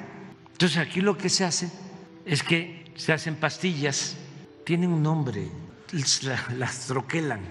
Entonces 0.51 0.77
aquí 0.77 1.01
lo 1.01 1.17
que 1.17 1.29
se 1.29 1.43
hace 1.43 1.71
es 2.25 2.43
que 2.43 2.91
se 2.95 3.13
hacen 3.13 3.35
pastillas, 3.35 4.17
tienen 4.63 4.91
un 4.91 5.03
nombre, 5.03 5.47
las 6.57 6.87
troquelan, 6.87 7.41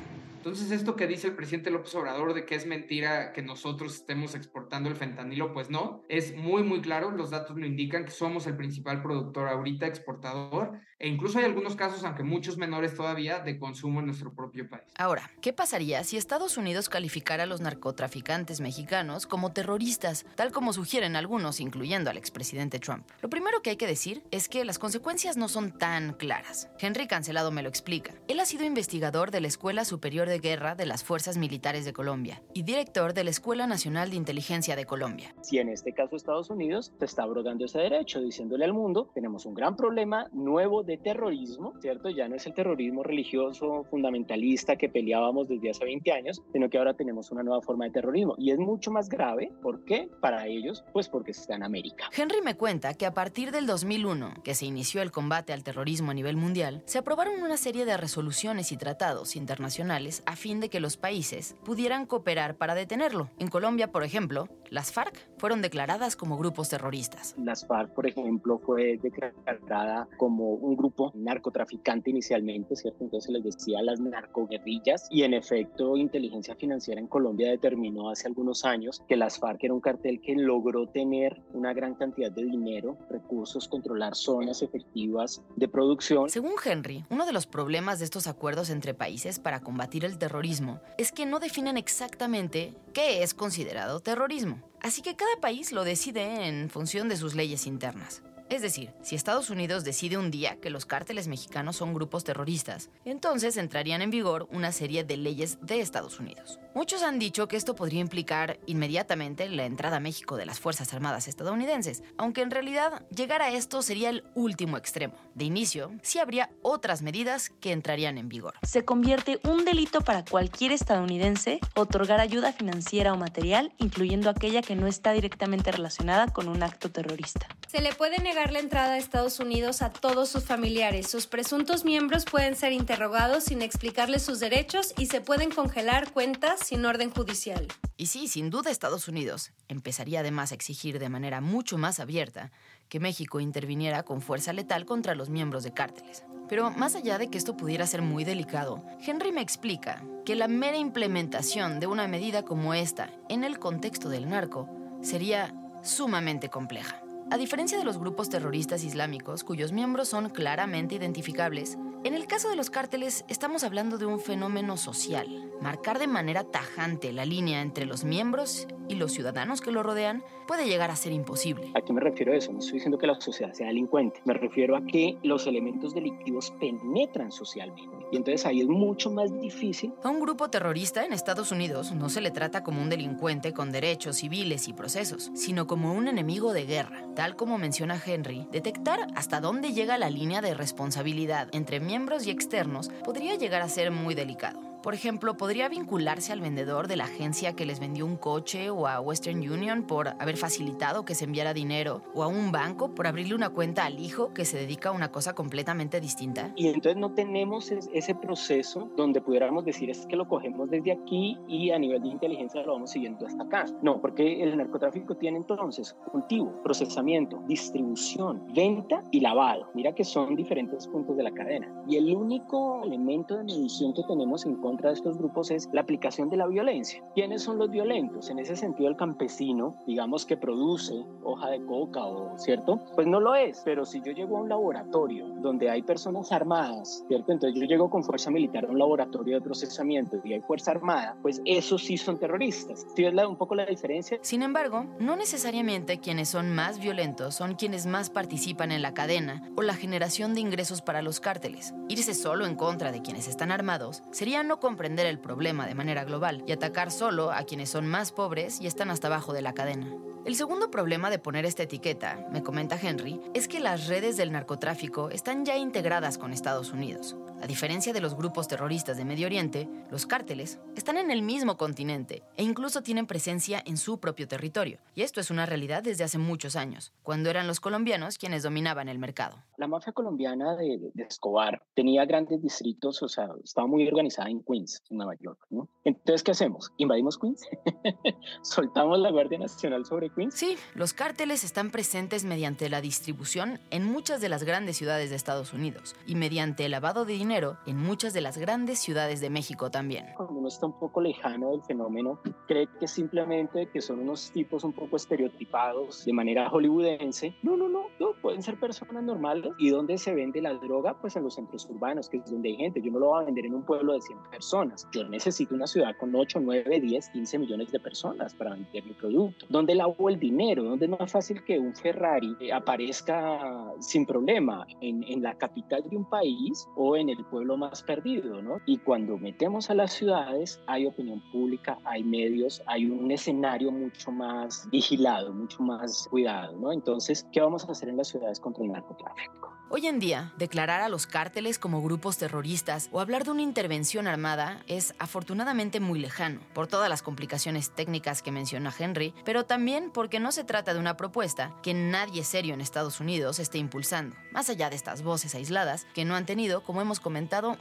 Entonces, 0.41 0.71
esto 0.71 0.97
que 0.97 1.07
dice 1.07 1.27
el 1.27 1.35
presidente 1.35 1.71
López 1.71 1.95
Obrador 1.95 2.33
de 2.33 2.47
que 2.47 2.55
es 2.55 2.65
mentira 2.65 3.35
que 3.35 3.43
nosotros 3.43 3.97
estemos 3.97 4.35
exportando 4.35 4.89
el 4.89 4.97
fentanilo, 4.97 5.53
pues 5.53 5.69
no, 5.69 6.03
es 6.09 6.35
muy, 6.35 6.63
muy 6.63 6.81
claro, 6.81 7.11
los 7.11 7.29
datos 7.29 7.59
lo 7.59 7.67
indican 7.67 8.07
que 8.07 8.11
somos 8.11 8.47
el 8.47 8.57
principal 8.57 9.03
productor 9.03 9.49
ahorita, 9.49 9.87
exportador, 9.87 10.81
e 10.99 11.09
incluso 11.09 11.39
hay 11.39 11.45
algunos 11.45 11.77
casos, 11.77 12.05
aunque 12.05 12.23
muchos 12.23 12.57
menores 12.57 12.95
todavía, 12.95 13.41
de 13.41 13.59
consumo 13.59 14.01
en 14.01 14.07
nuestro 14.07 14.35
propio 14.35 14.69
país. 14.69 14.85
Ahora, 14.97 15.31
¿qué 15.43 15.53
pasaría 15.53 16.05
si 16.05 16.17
Estados 16.17 16.57
Unidos 16.57 16.89
calificara 16.89 17.43
a 17.43 17.47
los 17.47 17.61
narcotraficantes 17.61 18.61
mexicanos 18.61 19.27
como 19.27 19.53
terroristas, 19.53 20.25
tal 20.37 20.53
como 20.53 20.73
sugieren 20.73 21.17
algunos, 21.17 21.61
incluyendo 21.61 22.09
al 22.09 22.17
expresidente 22.17 22.79
Trump? 22.79 23.07
Lo 23.21 23.29
primero 23.29 23.61
que 23.61 23.71
hay 23.71 23.77
que 23.77 23.87
decir 23.87 24.23
es 24.31 24.49
que 24.49 24.65
las 24.65 24.79
consecuencias 24.79 25.37
no 25.37 25.49
son 25.49 25.77
tan 25.77 26.15
claras. 26.15 26.71
Henry 26.79 27.07
Cancelado 27.07 27.51
me 27.51 27.63
lo 27.63 27.69
explica. 27.69 28.15
Él 28.27 28.41
ha 28.41 28.47
sido 28.47 28.65
investigador 28.65 29.31
de 29.31 29.43
la 29.43 29.49
Escuela 29.49 29.85
Superior 29.85 30.31
de 30.31 30.40
Guerra 30.41 30.75
de 30.75 30.87
las 30.87 31.05
Fuerzas 31.05 31.39
Militares 31.39 31.85
de 31.85 31.93
Colombia 31.93 32.43
y 32.55 32.63
director 32.63 33.15
de 33.15 33.25
la 33.25 33.31
Escuela 33.31 33.67
Nacional 33.67 34.11
de 34.11 34.17
Inteligencia 34.17 34.77
de 34.77 34.87
Colombia. 34.87 35.35
Si 35.43 35.59
en 35.59 35.69
este 35.69 35.93
caso 35.93 36.17
Estados 36.17 36.51
Unidos 36.51 36.93
te 36.99 37.05
está 37.05 37.23
abrogando 37.23 37.65
ese 37.65 37.79
derecho, 37.79 38.21
diciéndole 38.21 38.65
al 38.65 38.73
mundo, 38.73 39.11
tenemos 39.15 39.47
un 39.47 39.55
gran 39.55 39.77
problema 39.77 40.29
nuevo 40.33 40.83
de 40.83 40.97
terrorismo, 40.97 41.75
¿cierto? 41.81 42.11
Ya 42.11 42.29
no 42.29 42.37
es 42.37 42.47
el 42.47 42.55
terrorismo 42.55 43.03
religioso 43.03 43.85
fundamentalista 43.91 44.77
que 44.77 44.89
peleábamos 44.89 45.49
desde 45.49 45.71
hace 45.71 45.85
20 45.85 46.13
años, 46.13 46.43
sino 46.53 46.69
que 46.69 46.79
ahora 46.79 46.95
tenemos 46.95 47.31
una 47.31 47.43
nueva 47.43 47.63
forma 47.63 47.85
de 47.85 47.91
terrorismo 47.91 48.35
y 48.39 48.51
es 48.51 48.59
mucho 48.59 48.91
más 48.91 49.09
grave. 49.09 49.53
¿Por 49.63 49.85
qué? 49.85 50.09
Para 50.21 50.47
ellos, 50.47 50.85
pues 50.93 51.09
porque 51.09 51.33
está 51.33 51.55
en 51.55 51.63
América. 51.63 52.11
Henry 52.17 52.41
me 52.43 52.57
cuenta 52.57 52.95
que 52.95 53.07
a 53.07 53.15
partir 53.15 53.53
del 53.53 53.67
2001, 53.67 54.35
que 54.45 54.55
se 54.55 54.67
inició 54.67 55.03
el 55.03 55.13
combate 55.13 55.53
al 55.53 55.65
terrorismo 55.65 56.11
a 56.11 56.15
nivel 56.15 56.37
mundial, 56.37 56.83
se 56.87 56.99
aprobaron 56.99 57.43
una 57.43 57.57
serie 57.57 57.85
de 57.85 57.97
resoluciones 57.97 58.73
y 58.73 58.77
tratados 58.77 59.37
internacionales 59.37 60.20
a 60.27 60.37
fin 60.37 60.61
de 60.61 60.69
que 60.69 60.81
los 60.81 60.97
países 60.97 61.57
pudieran 61.65 62.07
cooperar 62.07 62.57
para 62.57 62.75
detenerlo. 62.75 63.31
En 63.39 63.49
Colombia, 63.49 63.93
por 63.93 64.05
ejemplo, 64.05 64.49
las 64.69 64.93
FARC 64.93 65.30
fueron 65.41 65.63
declaradas 65.63 66.17
como 66.17 66.37
grupos 66.37 66.69
terroristas. 66.69 67.35
Las 67.43 67.67
FARC, 67.67 67.95
por 67.95 68.07
ejemplo, 68.07 68.59
fue 68.59 68.99
declarada 69.03 70.07
como 70.19 70.51
un 70.51 70.77
grupo 70.77 71.13
narcotraficante 71.15 72.11
inicialmente, 72.11 72.77
¿cierto? 72.77 73.05
Entonces 73.05 73.31
les 73.31 73.43
decía 73.43 73.83
las 73.83 74.01
narcoguerrillas 74.01 75.09
y 75.11 75.23
en 75.23 75.33
efecto 75.33 75.97
inteligencia 75.97 76.55
financiera 76.57 77.01
en 77.01 77.07
Colombia 77.07 77.51
determinó 77.51 78.11
hace 78.11 78.29
algunos 78.29 78.67
años 78.67 79.03
que 79.09 79.17
las 79.17 79.39
FARC 79.39 79.65
era 79.65 79.73
un 79.73 79.81
cartel 79.81 80.21
que 80.21 80.35
logró 80.35 80.87
tener 80.87 81.41
una 81.55 81.73
gran 81.73 81.95
cantidad 81.95 82.31
de 82.31 82.45
dinero, 82.45 82.99
recursos, 83.09 83.67
controlar 83.67 84.15
zonas 84.15 84.61
efectivas 84.61 85.43
de 85.57 85.69
producción. 85.69 86.29
Según 86.29 86.53
Henry, 86.63 87.07
uno 87.09 87.25
de 87.25 87.33
los 87.33 87.47
problemas 87.47 87.99
de 87.99 88.05
estos 88.05 88.27
acuerdos 88.27 88.69
entre 88.69 88.93
países 88.93 89.39
para 89.39 89.61
combatir 89.61 90.05
el 90.05 90.19
terrorismo 90.19 90.81
es 90.99 91.13
que 91.13 91.25
no 91.25 91.41
definen 91.41 91.79
exactamente 91.79 92.75
qué 92.93 93.23
es 93.23 93.33
considerado 93.33 94.01
terrorismo. 94.01 94.70
Así 94.83 95.03
que 95.03 95.17
cada 95.17 95.37
país 95.41 95.73
lo 95.73 95.85
decide 95.85 96.47
en 96.47 96.71
función 96.71 97.09
de 97.09 97.17
sus 97.17 97.35
leyes 97.35 97.67
internas. 97.67 98.23
Es 98.51 98.63
decir, 98.63 98.93
si 99.01 99.15
Estados 99.15 99.49
Unidos 99.49 99.85
decide 99.85 100.19
un 100.19 100.33
día 100.33 100.57
que 100.57 100.71
los 100.71 100.85
cárteles 100.85 101.29
mexicanos 101.29 101.77
son 101.77 101.95
grupos 101.95 102.25
terroristas, 102.25 102.91
entonces 103.05 103.57
entrarían 103.57 104.03
en 104.03 104.11
vigor 104.11 104.49
una 104.51 104.73
serie 104.73 105.05
de 105.05 105.17
leyes 105.17 105.59
de 105.63 105.81
Estados 105.81 106.19
Unidos. 106.19 106.59
Muchos 106.75 107.05
han 107.05 107.21
dicho 107.21 107.47
que 107.47 107.57
esto 107.57 107.77
podría 107.77 108.01
implicar 108.01 108.59
inmediatamente 108.67 109.49
la 109.49 109.67
entrada 109.67 109.99
a 109.99 110.01
México 110.01 110.37
de 110.37 110.47
las 110.47 110.59
Fuerzas 110.59 110.93
Armadas 110.93 111.29
estadounidenses, 111.29 112.03
aunque 112.19 112.43
en 112.43 112.51
realidad 112.51 113.07
llegar 113.15 113.41
a 113.41 113.53
esto 113.53 113.83
sería 113.83 114.11
el 114.11 114.25
último 114.35 114.77
extremo. 114.77 115.15
De 115.37 115.45
inicio, 115.45 115.93
sí 116.03 116.19
habría 116.19 116.51
otras 116.63 117.03
medidas 117.03 117.51
que 117.51 117.71
entrarían 117.71 118.19
en 118.19 118.29
vigor. 118.29 118.55
Se 118.63 118.85
convierte 118.85 119.39
un 119.45 119.65
delito 119.65 120.01
para 120.01 120.25
cualquier 120.25 120.73
estadounidense 120.73 121.61
otorgar 121.77 122.19
ayuda 122.19 122.53
financiera 122.53 123.13
o 123.13 123.17
material, 123.17 123.73
incluyendo 123.79 124.29
aquella 124.29 124.61
que 124.61 124.75
no 124.75 124.89
está 124.89 125.13
directamente 125.13 125.71
relacionada 125.71 126.33
con 126.33 126.49
un 126.49 126.65
acto 126.65 126.91
terrorista. 126.91 127.47
Se 127.69 127.81
le 127.81 127.93
puede 127.95 128.19
negar 128.19 128.40
la 128.49 128.59
entrada 128.59 128.95
a 128.95 128.99
Estados 128.99 129.39
Unidos 129.39 129.83
a 129.83 129.91
todos 129.91 130.31
sus 130.31 130.45
familiares. 130.45 131.09
Sus 131.09 131.27
presuntos 131.27 131.85
miembros 131.85 132.25
pueden 132.25 132.57
ser 132.57 132.73
interrogados 132.73 133.45
sin 133.45 133.61
explicarles 133.61 134.23
sus 134.23 134.41
derechos 134.41 134.95
y 134.97 135.07
se 135.07 135.21
pueden 135.21 135.51
congelar 135.51 136.11
cuentas 136.11 136.61
sin 136.61 136.87
orden 136.87 137.11
judicial. 137.11 137.69
Y 137.99 138.07
sí, 138.07 138.29
sin 138.29 138.49
duda 138.49 138.71
Estados 138.71 139.09
Unidos 139.09 139.53
empezaría 139.69 140.21
además 140.21 140.53
a 140.53 140.55
exigir 140.55 140.99
de 140.99 141.11
manera 141.11 141.43
mucho 141.43 141.77
más 141.77 142.01
abierta 142.01 142.51
que 142.89 142.99
México 142.99 143.41
interviniera 143.41 144.03
con 144.05 144.23
fuerza 144.23 144.55
letal 144.55 144.87
contra 144.87 145.15
los 145.15 145.29
miembros 145.29 145.63
de 145.63 145.75
cárteles. 145.75 146.25
Pero 146.49 146.71
más 146.71 146.95
allá 146.95 147.19
de 147.19 147.29
que 147.29 147.37
esto 147.39 147.57
pudiera 147.57 147.87
ser 147.87 148.01
muy 148.01 148.25
delicado, 148.25 148.83
Henry 149.07 149.33
me 149.33 149.43
explica 149.43 150.03
que 150.25 150.35
la 150.35 150.49
mera 150.49 150.79
implementación 150.79 151.79
de 151.79 151.87
una 151.87 152.09
medida 152.09 152.43
como 152.43 152.73
esta 152.73 153.11
en 153.29 153.45
el 153.45 153.59
contexto 153.59 154.09
del 154.09 154.29
narco 154.29 154.69
sería 155.03 155.55
sumamente 155.83 156.49
compleja. 156.49 157.03
A 157.33 157.39
diferencia 157.39 157.79
de 157.79 157.85
los 157.85 157.97
grupos 157.97 158.29
terroristas 158.29 158.83
islámicos, 158.83 159.45
cuyos 159.45 159.71
miembros 159.71 160.09
son 160.09 160.31
claramente 160.31 160.97
identificables, 160.97 161.79
en 162.03 162.15
el 162.15 162.27
caso 162.27 162.51
de 162.51 162.57
los 162.57 162.71
cárteles 162.71 163.25
estamos 163.29 163.63
hablando 163.63 163.99
de 163.99 164.07
un 164.07 164.19
fenómeno 164.19 164.77
social. 164.77 165.53
Marcar 165.61 166.01
de 166.01 166.09
manera 166.09 166.43
tajante 166.43 167.13
la 167.13 167.25
línea 167.25 167.63
entre 167.63 167.87
los 167.87 168.03
miembros 168.03 168.67
y 168.91 168.97
los 168.97 169.13
ciudadanos 169.13 169.61
que 169.61 169.71
lo 169.71 169.83
rodean 169.83 170.25
puede 170.47 170.67
llegar 170.67 170.91
a 170.91 170.97
ser 170.97 171.13
imposible. 171.13 171.71
¿A 171.75 171.81
qué 171.81 171.93
me 171.93 172.01
refiero 172.01 172.33
a 172.33 172.37
eso? 172.37 172.53
No 172.53 172.59
estoy 172.59 172.75
diciendo 172.75 172.99
que 172.99 173.07
la 173.07 173.21
sociedad 173.21 173.53
sea 173.53 173.69
delincuente. 173.69 174.21
Me 174.25 174.35
refiero 174.35 174.77
a 174.77 174.85
que 174.85 175.17
los 175.23 175.47
elementos 175.47 175.95
delictivos 175.95 176.53
penetran 176.59 177.31
socialmente. 177.31 177.97
Y 178.11 178.17
entonces 178.17 178.45
ahí 178.47 178.61
es 178.61 178.67
mucho 178.67 179.11
más 179.11 179.33
difícil. 179.41 179.95
A 180.03 180.09
un 180.09 180.21
grupo 180.21 180.51
terrorista 180.51 181.05
en 181.05 181.13
Estados 181.13 181.53
Unidos 181.53 181.93
no 181.93 182.09
se 182.09 182.21
le 182.21 182.33
trata 182.33 182.65
como 182.65 182.83
un 182.83 182.91
delincuente 182.91 183.53
con 183.53 183.71
derechos 183.71 184.17
civiles 184.17 184.67
y 184.67 184.73
procesos, 184.73 185.31
sino 185.35 185.69
como 185.69 185.93
un 185.95 186.09
enemigo 186.09 186.53
de 186.53 186.67
guerra. 186.67 187.05
Tal 187.15 187.37
como 187.37 187.59
menciona 187.59 188.01
Henry, 188.05 188.49
detectar 188.51 189.07
hasta 189.15 189.41
dónde 189.41 189.73
llega 189.73 189.99
la 189.99 190.11
línea 190.11 190.41
de 190.41 190.55
responsabilidad 190.55 191.49
entre 191.53 191.79
miembros 191.79 192.27
y 192.27 192.31
externos 192.31 192.91
podría 193.05 193.37
llegar 193.37 193.63
a 193.63 193.69
ser 193.69 193.91
muy 193.93 194.15
delicado. 194.15 194.70
Por 194.83 194.95
ejemplo, 194.95 195.37
podría 195.37 195.69
vincularse 195.69 196.33
al 196.33 196.41
vendedor 196.41 196.89
de 196.89 196.97
la 196.97 197.05
agencia 197.05 197.55
que 197.55 197.67
les 197.67 197.81
vendió 197.81 198.07
un 198.07 198.17
coche 198.17 198.71
o 198.71 198.87
a 198.87 198.99
Western 198.99 199.39
Union 199.39 199.83
por 199.83 200.09
haber 200.19 200.39
facilitado 200.39 201.05
que 201.05 201.15
se 201.15 201.27
enviara 201.27 201.53
dinero 201.53 202.03
o 202.15 202.23
a 202.23 202.29
un 202.29 202.51
banco 202.51 202.95
por 202.95 203.07
abrirle 203.07 203.35
una 203.35 203.51
cuenta 203.51 203.85
al 203.85 204.01
hijo 204.01 204.33
que 204.33 204.47
se 204.47 204.57
dedica 204.57 204.89
a 204.89 204.93
una 204.93 205.13
cosa 205.13 205.35
completamente 205.35 206.01
distinta. 206.01 206.53
Y 206.57 206.69
entonces 206.69 206.97
no 206.97 207.13
tenemos 207.13 207.71
ese 207.71 208.15
proceso 208.15 208.89
donde 208.97 209.21
pudiéramos 209.21 209.67
decir 209.67 209.91
es 209.91 210.07
que 210.07 210.17
lo 210.17 210.27
cogemos 210.27 210.71
desde 210.71 210.93
aquí 210.93 211.37
y 211.47 211.73
a 211.73 211.79
nivel 211.79 212.01
de 212.01 212.09
inteligencia 212.09 212.63
lo 212.63 212.73
vamos 212.73 212.91
siguiendo 212.91 213.27
hasta 213.27 213.43
acá. 213.43 213.67
No, 213.83 214.01
porque 214.01 214.43
el 214.43 214.57
narcotráfico 214.57 215.15
tiene 215.15 215.37
entonces 215.37 215.95
cultivo, 216.11 216.59
procesamiento, 216.63 217.43
distribución, 217.47 218.47
venta 218.55 219.05
y 219.11 219.21
lavado. 219.21 219.69
Mira 219.75 219.95
que 219.95 220.05
son 220.05 220.37
diferentes 220.37 220.87
puntos 220.87 221.19
de 221.19 221.23
la 221.23 221.33
cadena. 221.33 221.71
Y 221.87 221.97
el 221.97 222.17
único 222.17 222.83
elemento 222.83 223.37
de 223.37 223.45
medición 223.45 223.93
que 223.93 224.05
tenemos 224.05 224.47
en 224.47 224.55
contra 224.55 224.70
de 224.77 224.93
estos 224.95 225.19
grupos 225.19 225.51
es 225.51 225.69
la 225.73 225.81
aplicación 225.81 226.29
de 226.29 226.37
la 226.37 226.47
violencia. 226.47 227.03
¿Quiénes 227.15 227.43
son 227.43 227.59
los 227.59 227.71
violentos? 227.71 228.31
En 228.31 228.39
ese 228.39 228.57
sentido, 228.57 228.89
el 228.89 228.97
campesino, 228.97 229.77
digamos 229.87 230.27
que 230.27 230.37
produce 230.37 231.05
hoja 231.23 231.51
de 231.51 231.65
coca 231.65 232.05
o, 232.05 232.39
¿cierto? 232.39 232.81
Pues 232.95 233.07
no 233.07 233.21
lo 233.21 233.35
es, 233.35 233.63
pero 233.65 233.85
si 233.85 234.01
yo 234.03 234.13
llego 234.13 234.39
a 234.39 234.41
un 234.43 234.49
laboratorio 234.49 235.29
donde 235.41 235.71
hay 235.71 235.83
personas 235.83 236.33
armadas, 236.33 237.05
¿cierto? 237.09 237.33
Entonces 237.33 237.61
yo 237.61 237.67
llego 237.67 237.91
con 237.91 238.03
fuerza 238.03 238.31
militar 238.31 238.65
a 238.65 238.69
un 238.69 238.79
laboratorio 238.79 239.37
de 239.37 239.41
procesamiento 239.41 240.19
y 240.25 240.35
hay 240.35 240.41
fuerza 240.41 240.71
armada, 240.73 241.17
pues 241.23 241.43
esos 241.45 241.83
sí 241.83 241.97
son 241.97 242.19
terroristas. 242.19 242.87
¿Sí 242.95 243.05
es 243.05 243.15
un 243.15 243.37
poco 243.37 243.55
la 243.55 243.67
diferencia? 243.67 244.19
Sin 244.23 244.43
embargo, 244.43 244.87
no 244.99 245.17
necesariamente 245.17 245.99
quienes 245.99 246.29
son 246.29 246.55
más 246.55 246.79
violentos 246.79 247.35
son 247.35 247.55
quienes 247.55 247.87
más 247.87 248.11
participan 248.11 248.73
en 248.73 248.83
la 248.83 248.95
cadena 248.95 249.43
o 249.57 249.63
la 249.63 249.75
generación 249.75 250.35
de 250.35 250.41
ingresos 250.41 250.83
para 250.83 251.03
los 251.03 251.21
cárteles. 251.21 251.75
Irse 251.89 252.15
solo 252.15 252.47
en 252.47 252.55
contra 252.55 252.93
de 252.93 253.03
quienes 253.03 253.29
están 253.29 253.51
armados 253.51 254.03
sería 254.11 254.43
no 254.43 254.60
comprender 254.61 255.07
el 255.07 255.19
problema 255.19 255.67
de 255.67 255.75
manera 255.75 256.05
global 256.05 256.45
y 256.47 256.53
atacar 256.53 256.91
solo 256.91 257.33
a 257.33 257.43
quienes 257.45 257.71
son 257.71 257.87
más 257.87 258.13
pobres 258.13 258.61
y 258.61 258.67
están 258.67 258.91
hasta 258.91 259.09
abajo 259.09 259.33
de 259.33 259.43
la 259.43 259.55
cadena. 259.55 259.93
El 260.25 260.37
segundo 260.37 260.71
problema 260.71 261.09
de 261.11 261.19
poner 261.19 261.47
esta 261.47 261.63
etiqueta, 261.63 262.27
me 262.31 262.43
comenta 262.43 262.79
Henry, 262.81 263.21
es 263.33 263.49
que 263.49 263.59
las 263.59 263.89
redes 263.89 264.19
del 264.19 264.33
narcotráfico 264.33 265.09
están 265.09 265.47
ya 265.47 265.57
integradas 265.57 266.19
con 266.19 266.33
Estados 266.33 266.73
Unidos. 266.73 267.17
A 267.43 267.47
diferencia 267.47 267.95
de 267.95 268.03
los 268.03 268.15
grupos 268.15 268.49
terroristas 268.49 268.99
de 268.99 269.07
Medio 269.07 269.27
Oriente, 269.27 269.67
los 269.91 270.05
cárteles 270.05 270.61
están 270.77 270.99
en 270.99 271.11
el 271.11 271.23
mismo 271.23 271.57
continente 271.57 272.23
e 272.37 272.43
incluso 272.43 272.83
tienen 272.83 273.07
presencia 273.07 273.63
en 273.65 273.79
su 273.79 273.99
propio 273.99 274.29
territorio. 274.29 274.79
Y 274.95 275.03
esto 275.03 275.21
es 275.21 275.31
una 275.31 275.47
realidad 275.47 275.83
desde 275.83 276.05
hace 276.05 276.19
muchos 276.19 276.55
años, 276.55 276.93
cuando 277.03 277.31
eran 277.31 277.47
los 277.47 277.59
colombianos 277.59 278.19
quienes 278.19 278.43
dominaban 278.43 278.91
el 278.91 278.99
mercado. 278.99 279.39
La 279.57 279.67
mafia 279.67 279.95
colombiana 279.95 280.55
de, 280.55 280.91
de 280.93 281.03
Escobar 281.03 281.63
tenía 281.75 282.05
grandes 282.05 282.43
distritos, 282.43 283.03
o 283.03 283.09
sea, 283.09 283.31
estaba 283.43 283.67
muy 283.67 283.89
organizada 283.89 284.29
en 284.29 284.43
Queens, 284.43 284.83
en 284.91 284.99
Nueva 284.99 285.15
York. 285.19 285.47
¿no? 285.49 285.67
Entonces, 285.85 286.23
¿qué 286.23 286.33
hacemos? 286.33 286.71
¿Invadimos 286.77 287.19
Queens? 287.19 287.41
¿Soltamos 288.43 288.99
la 288.99 289.11
Guardia 289.11 289.39
Nacional 289.39 289.87
sobre 289.87 290.11
Queens? 290.11 290.35
Sí, 290.35 290.59
los 290.75 290.93
cárteles 290.93 291.43
están 291.43 291.71
presentes 291.71 292.25
mediante 292.25 292.69
la 292.69 292.83
distribución 292.83 293.61
en 293.71 293.85
muchas 293.85 294.21
de 294.21 294.29
las 294.29 294.45
grandes 294.45 294.77
ciudades 294.77 295.09
de 295.09 295.17
Estados 295.17 295.55
Unidos 295.55 295.97
y 296.07 296.17
mediante 296.17 296.67
el 296.67 296.73
lavado 296.73 297.07
de 297.07 297.15
dinero 297.15 297.30
dinero 297.31 297.59
en 297.65 297.77
muchas 297.77 298.13
de 298.13 298.21
las 298.21 298.39
grandes 298.39 298.81
ciudades 298.81 299.21
de 299.21 299.31
México 299.31 299.71
también. 299.71 300.07
Cuando 300.17 300.35
uno 300.35 300.49
está 300.49 300.67
un 300.67 300.73
poco 300.73 301.01
lejano 301.01 301.53
del 301.53 301.63
fenómeno, 301.63 302.19
cree 302.49 302.67
que 302.81 302.89
simplemente 302.89 303.69
que 303.69 303.81
son 303.81 304.01
unos 304.01 304.33
tipos 304.33 304.65
un 304.65 304.73
poco 304.73 304.97
estereotipados 304.97 306.05
de 306.05 306.13
manera 306.13 306.51
hollywoodense. 306.51 307.37
No, 307.45 307.57
no, 307.57 307.69
no, 307.69 307.85
no, 308.01 308.15
pueden 308.21 308.43
ser 308.43 308.59
personas 308.59 309.05
normales. 309.05 309.53
¿Y 309.61 309.71
dónde 309.71 309.97
se 309.97 310.13
vende 310.13 310.43
la 310.43 310.55
droga? 310.55 311.01
Pues 311.01 311.15
en 311.15 311.23
los 311.23 311.35
centros 311.35 311.69
urbanos, 311.71 312.09
que 312.09 312.17
es 312.17 312.29
donde 312.29 312.49
hay 312.49 312.57
gente. 312.57 312.83
Yo 312.83 312.91
no 312.91 312.99
lo 312.99 313.07
voy 313.11 313.23
a 313.23 313.27
vender 313.27 313.47
en 313.47 313.55
un 313.55 313.63
pueblo 313.63 313.93
de 313.93 314.01
100 314.01 314.19
personas. 314.29 314.89
Yo 314.91 315.09
necesito 315.09 315.55
una 315.55 315.69
ciudad 315.69 315.95
con 316.01 316.13
8, 316.13 316.41
9, 316.43 316.81
10, 316.81 317.11
15 317.11 317.39
millones 317.39 317.71
de 317.71 317.79
personas 317.79 318.35
para 318.35 318.55
vender 318.55 318.85
mi 318.85 318.95
producto. 318.95 319.47
¿Dónde 319.49 319.77
lavo 319.77 320.09
el 320.09 320.19
dinero? 320.19 320.65
¿Dónde 320.65 320.87
es 320.87 320.91
más 320.91 321.13
fácil 321.13 321.45
que 321.45 321.61
un 321.61 321.77
Ferrari 321.77 322.51
aparezca 322.51 323.73
sin 323.79 324.05
problema 324.05 324.67
en, 324.81 325.05
en 325.05 325.23
la 325.23 325.35
capital 325.35 325.85
de 325.89 325.97
un 325.97 326.07
país 326.07 326.67
o 326.75 326.97
en 326.97 327.09
el 327.11 327.20
pueblo 327.25 327.57
más 327.57 327.83
perdido, 327.83 328.43
¿no? 328.43 328.61
Y 328.67 328.79
cuando 328.79 329.19
metemos 329.19 329.71
a 329.71 329.75
las 329.75 329.93
ciudades 329.93 330.61
hay 330.67 330.87
opinión 330.87 331.23
pública, 331.33 331.79
hay 331.85 332.03
medios, 332.03 332.63
hay 332.67 332.87
un 332.87 333.11
escenario 333.11 333.71
mucho 333.73 334.13
más 334.13 334.69
vigilado, 334.71 335.33
mucho 335.33 335.63
más 335.63 336.09
cuidado, 336.09 336.57
¿no? 336.57 336.73
Entonces, 336.73 337.27
¿qué 337.33 337.41
vamos 337.41 337.69
a 337.69 337.73
hacer 337.73 337.89
en 337.89 337.97
las 337.97 338.09
ciudades 338.09 338.41
contra 338.41 338.65
el 338.65 338.73
narcotráfico? 338.73 339.51
Hoy 339.73 339.87
en 339.87 340.01
día, 340.01 340.33
declarar 340.37 340.81
a 340.81 340.89
los 340.89 341.07
cárteles 341.07 341.61
como 341.61 341.81
grupos 341.81 342.19
terroristas 342.19 342.89
o 342.91 342.99
hablar 342.99 343.23
de 343.23 343.31
una 343.31 343.43
intervención 343.43 344.09
armada 344.09 344.65
es 344.67 344.97
afortunadamente 344.99 345.79
muy 345.79 346.01
lejano, 346.01 346.41
por 346.55 346.67
todas 346.67 346.89
las 346.89 347.03
complicaciones 347.03 347.71
técnicas 347.71 348.21
que 348.21 348.33
menciona 348.33 348.75
Henry, 348.77 349.15
pero 349.25 349.47
también 349.47 349.93
porque 349.93 350.19
no 350.19 350.33
se 350.33 350.43
trata 350.43 350.75
de 350.75 350.81
una 350.81 350.97
propuesta 350.97 351.55
que 351.63 351.73
nadie 351.73 352.25
serio 352.25 352.53
en 352.53 352.61
Estados 352.61 352.99
Unidos 352.99 353.39
esté 353.39 353.59
impulsando, 353.59 354.17
más 354.33 354.51
allá 354.51 354.71
de 354.71 354.75
estas 354.75 355.05
voces 355.05 355.37
aisladas 355.37 355.87
que 355.95 356.05
no 356.05 356.17
han 356.17 356.27
tenido, 356.27 356.65
como 356.65 356.81
hemos 356.81 356.99
comentado, 356.99 357.10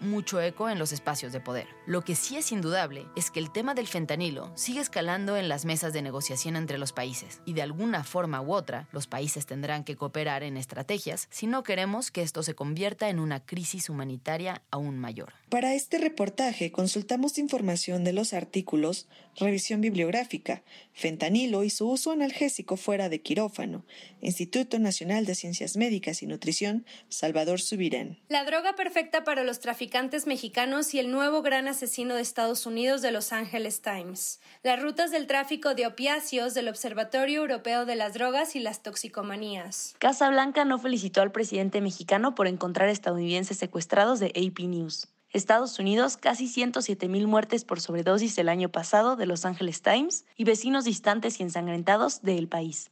mucho 0.02 0.42
eco 0.42 0.70
en 0.70 0.80
los 0.80 0.92
espacios 0.92 1.32
de 1.32 1.40
poder. 1.40 1.68
Lo 1.86 2.04
que 2.04 2.16
sí 2.16 2.38
es 2.38 2.52
indudable 2.52 3.06
es 3.16 3.32
que 3.32 3.40
el 3.40 3.52
tema 3.52 3.74
del 3.74 3.88
fentanilo 3.88 4.52
sigue 4.56 4.80
escalando 4.80 5.38
en 5.38 5.50
las 5.50 5.66
mesas 5.66 5.94
de 5.94 6.02
negociación 6.02 6.56
entre 6.56 6.78
los 6.78 6.94
países, 6.94 7.42
y 7.46 7.54
de 7.54 7.62
alguna 7.62 8.04
forma 8.04 8.42
u 8.42 8.54
otra, 8.54 8.88
los 8.92 9.08
países 9.08 9.46
tendrán 9.46 9.84
que 9.84 9.96
cooperar 9.96 10.44
en 10.44 10.58
estrategias 10.58 11.28
si 11.32 11.48
no 11.48 11.64
queremos 11.64 12.12
que 12.12 12.22
esto 12.22 12.44
se 12.44 12.56
convierta 12.56 13.10
en 13.10 13.20
una 13.20 13.46
crisis 13.46 13.90
humanitaria 13.90 14.62
aún 14.72 14.98
mayor. 14.98 15.34
Para 15.50 15.74
este 15.74 15.98
reportaje 15.98 16.72
consultamos 16.72 17.38
información 17.38 18.04
de 18.04 18.14
los 18.14 18.34
artículos 18.34 19.08
Revisión 19.40 19.80
bibliográfica, 19.80 20.64
Fentanilo 20.94 21.64
y 21.64 21.70
su 21.70 21.90
uso 21.90 22.12
analgésico 22.12 22.76
fuera 22.76 23.08
de 23.08 23.22
quirófano, 23.22 23.86
Instituto 24.22 24.80
Nacional 24.80 25.26
de 25.26 25.34
Ciencias 25.34 25.78
Médicas 25.78 26.22
y 26.22 26.28
Nutrición, 26.28 26.86
Salvador 27.08 27.62
Subirán. 27.62 28.20
La 28.28 28.44
droga 28.44 28.76
perfecta 28.76 29.24
los 29.44 29.60
traficantes 29.60 30.28
mexicanos 30.28 30.94
y 30.94 31.00
el 31.00 31.12
nuevo 31.12 31.42
gran 31.42 31.68
asesino 31.68 32.16
de 32.16 32.22
Estados 32.22 32.66
Unidos 32.66 33.02
de 33.02 33.12
Los 33.12 33.34
Angeles 33.34 33.82
Times. 33.82 34.40
Las 34.64 34.82
rutas 34.82 35.12
del 35.12 35.28
tráfico 35.28 35.76
de 35.76 35.88
opiáceos 35.88 36.54
del 36.54 36.68
Observatorio 36.68 37.42
Europeo 37.42 37.86
de 37.86 37.96
las 37.96 38.14
Drogas 38.14 38.56
y 38.56 38.60
las 38.60 38.84
Toxicomanías. 38.84 39.96
Casa 40.00 40.30
Blanca 40.30 40.66
no 40.66 40.80
felicitó 40.80 41.22
al 41.22 41.32
presidente 41.32 41.82
mexicano 41.82 42.36
por 42.36 42.48
encontrar 42.48 42.90
estadounidenses 42.90 43.58
secuestrados 43.58 44.20
de 44.20 44.28
AP 44.28 44.60
News. 44.68 45.08
Estados 45.32 45.78
Unidos, 45.78 46.18
casi 46.18 46.48
107 46.48 47.08
mil 47.08 47.28
muertes 47.28 47.64
por 47.64 47.80
sobredosis 47.82 48.38
el 48.40 48.50
año 48.50 48.70
pasado 48.70 49.16
de 49.16 49.28
Los 49.28 49.46
Angeles 49.46 49.82
Times 49.84 50.26
y 50.36 50.44
vecinos 50.44 50.86
distantes 50.86 51.40
y 51.40 51.44
ensangrentados 51.44 52.24
del 52.24 52.48
país. 52.48 52.90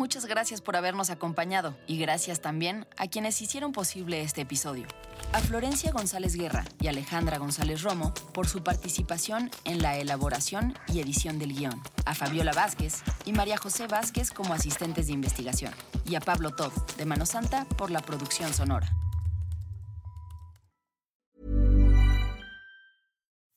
Muchas 0.00 0.24
gracias 0.24 0.62
por 0.62 0.76
habernos 0.76 1.10
acompañado 1.10 1.76
y 1.86 1.98
gracias 1.98 2.40
también 2.40 2.86
a 2.96 3.08
quienes 3.08 3.42
hicieron 3.42 3.72
posible 3.72 4.22
este 4.22 4.40
episodio. 4.40 4.86
A 5.34 5.40
Florencia 5.40 5.92
González 5.92 6.36
Guerra 6.36 6.64
y 6.80 6.88
Alejandra 6.88 7.36
González 7.36 7.82
Romo 7.82 8.14
por 8.32 8.48
su 8.48 8.62
participación 8.62 9.50
en 9.64 9.82
la 9.82 9.98
elaboración 9.98 10.72
y 10.88 11.00
edición 11.00 11.38
del 11.38 11.52
guion. 11.52 11.82
A 12.06 12.14
Fabiola 12.14 12.52
Vázquez 12.52 13.02
y 13.26 13.34
María 13.34 13.58
José 13.58 13.88
Vázquez 13.88 14.30
como 14.30 14.54
asistentes 14.54 15.08
de 15.08 15.12
investigación. 15.12 15.74
Y 16.06 16.14
a 16.14 16.20
Pablo 16.20 16.56
Todd 16.56 16.72
de 16.96 17.04
Mano 17.04 17.26
Santa 17.26 17.66
por 17.76 17.90
la 17.90 18.00
producción 18.00 18.54
sonora. 18.54 18.88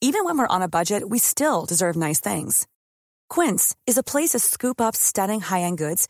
Even 0.02 0.26
when 0.26 0.38
we're 0.38 0.54
on 0.54 0.62
a 0.62 0.68
budget, 0.68 1.04
we 1.08 1.20
still 1.20 1.66
deserve 1.66 1.96
nice 1.96 2.20
things. 2.20 2.68
Quince 3.30 3.74
is 3.88 3.98
a 3.98 4.04
place 4.04 4.32
to 4.32 4.40
scoop 4.40 4.82
up 4.82 4.98
stunning 4.98 5.40
high-end 5.40 5.78
goods 5.78 6.10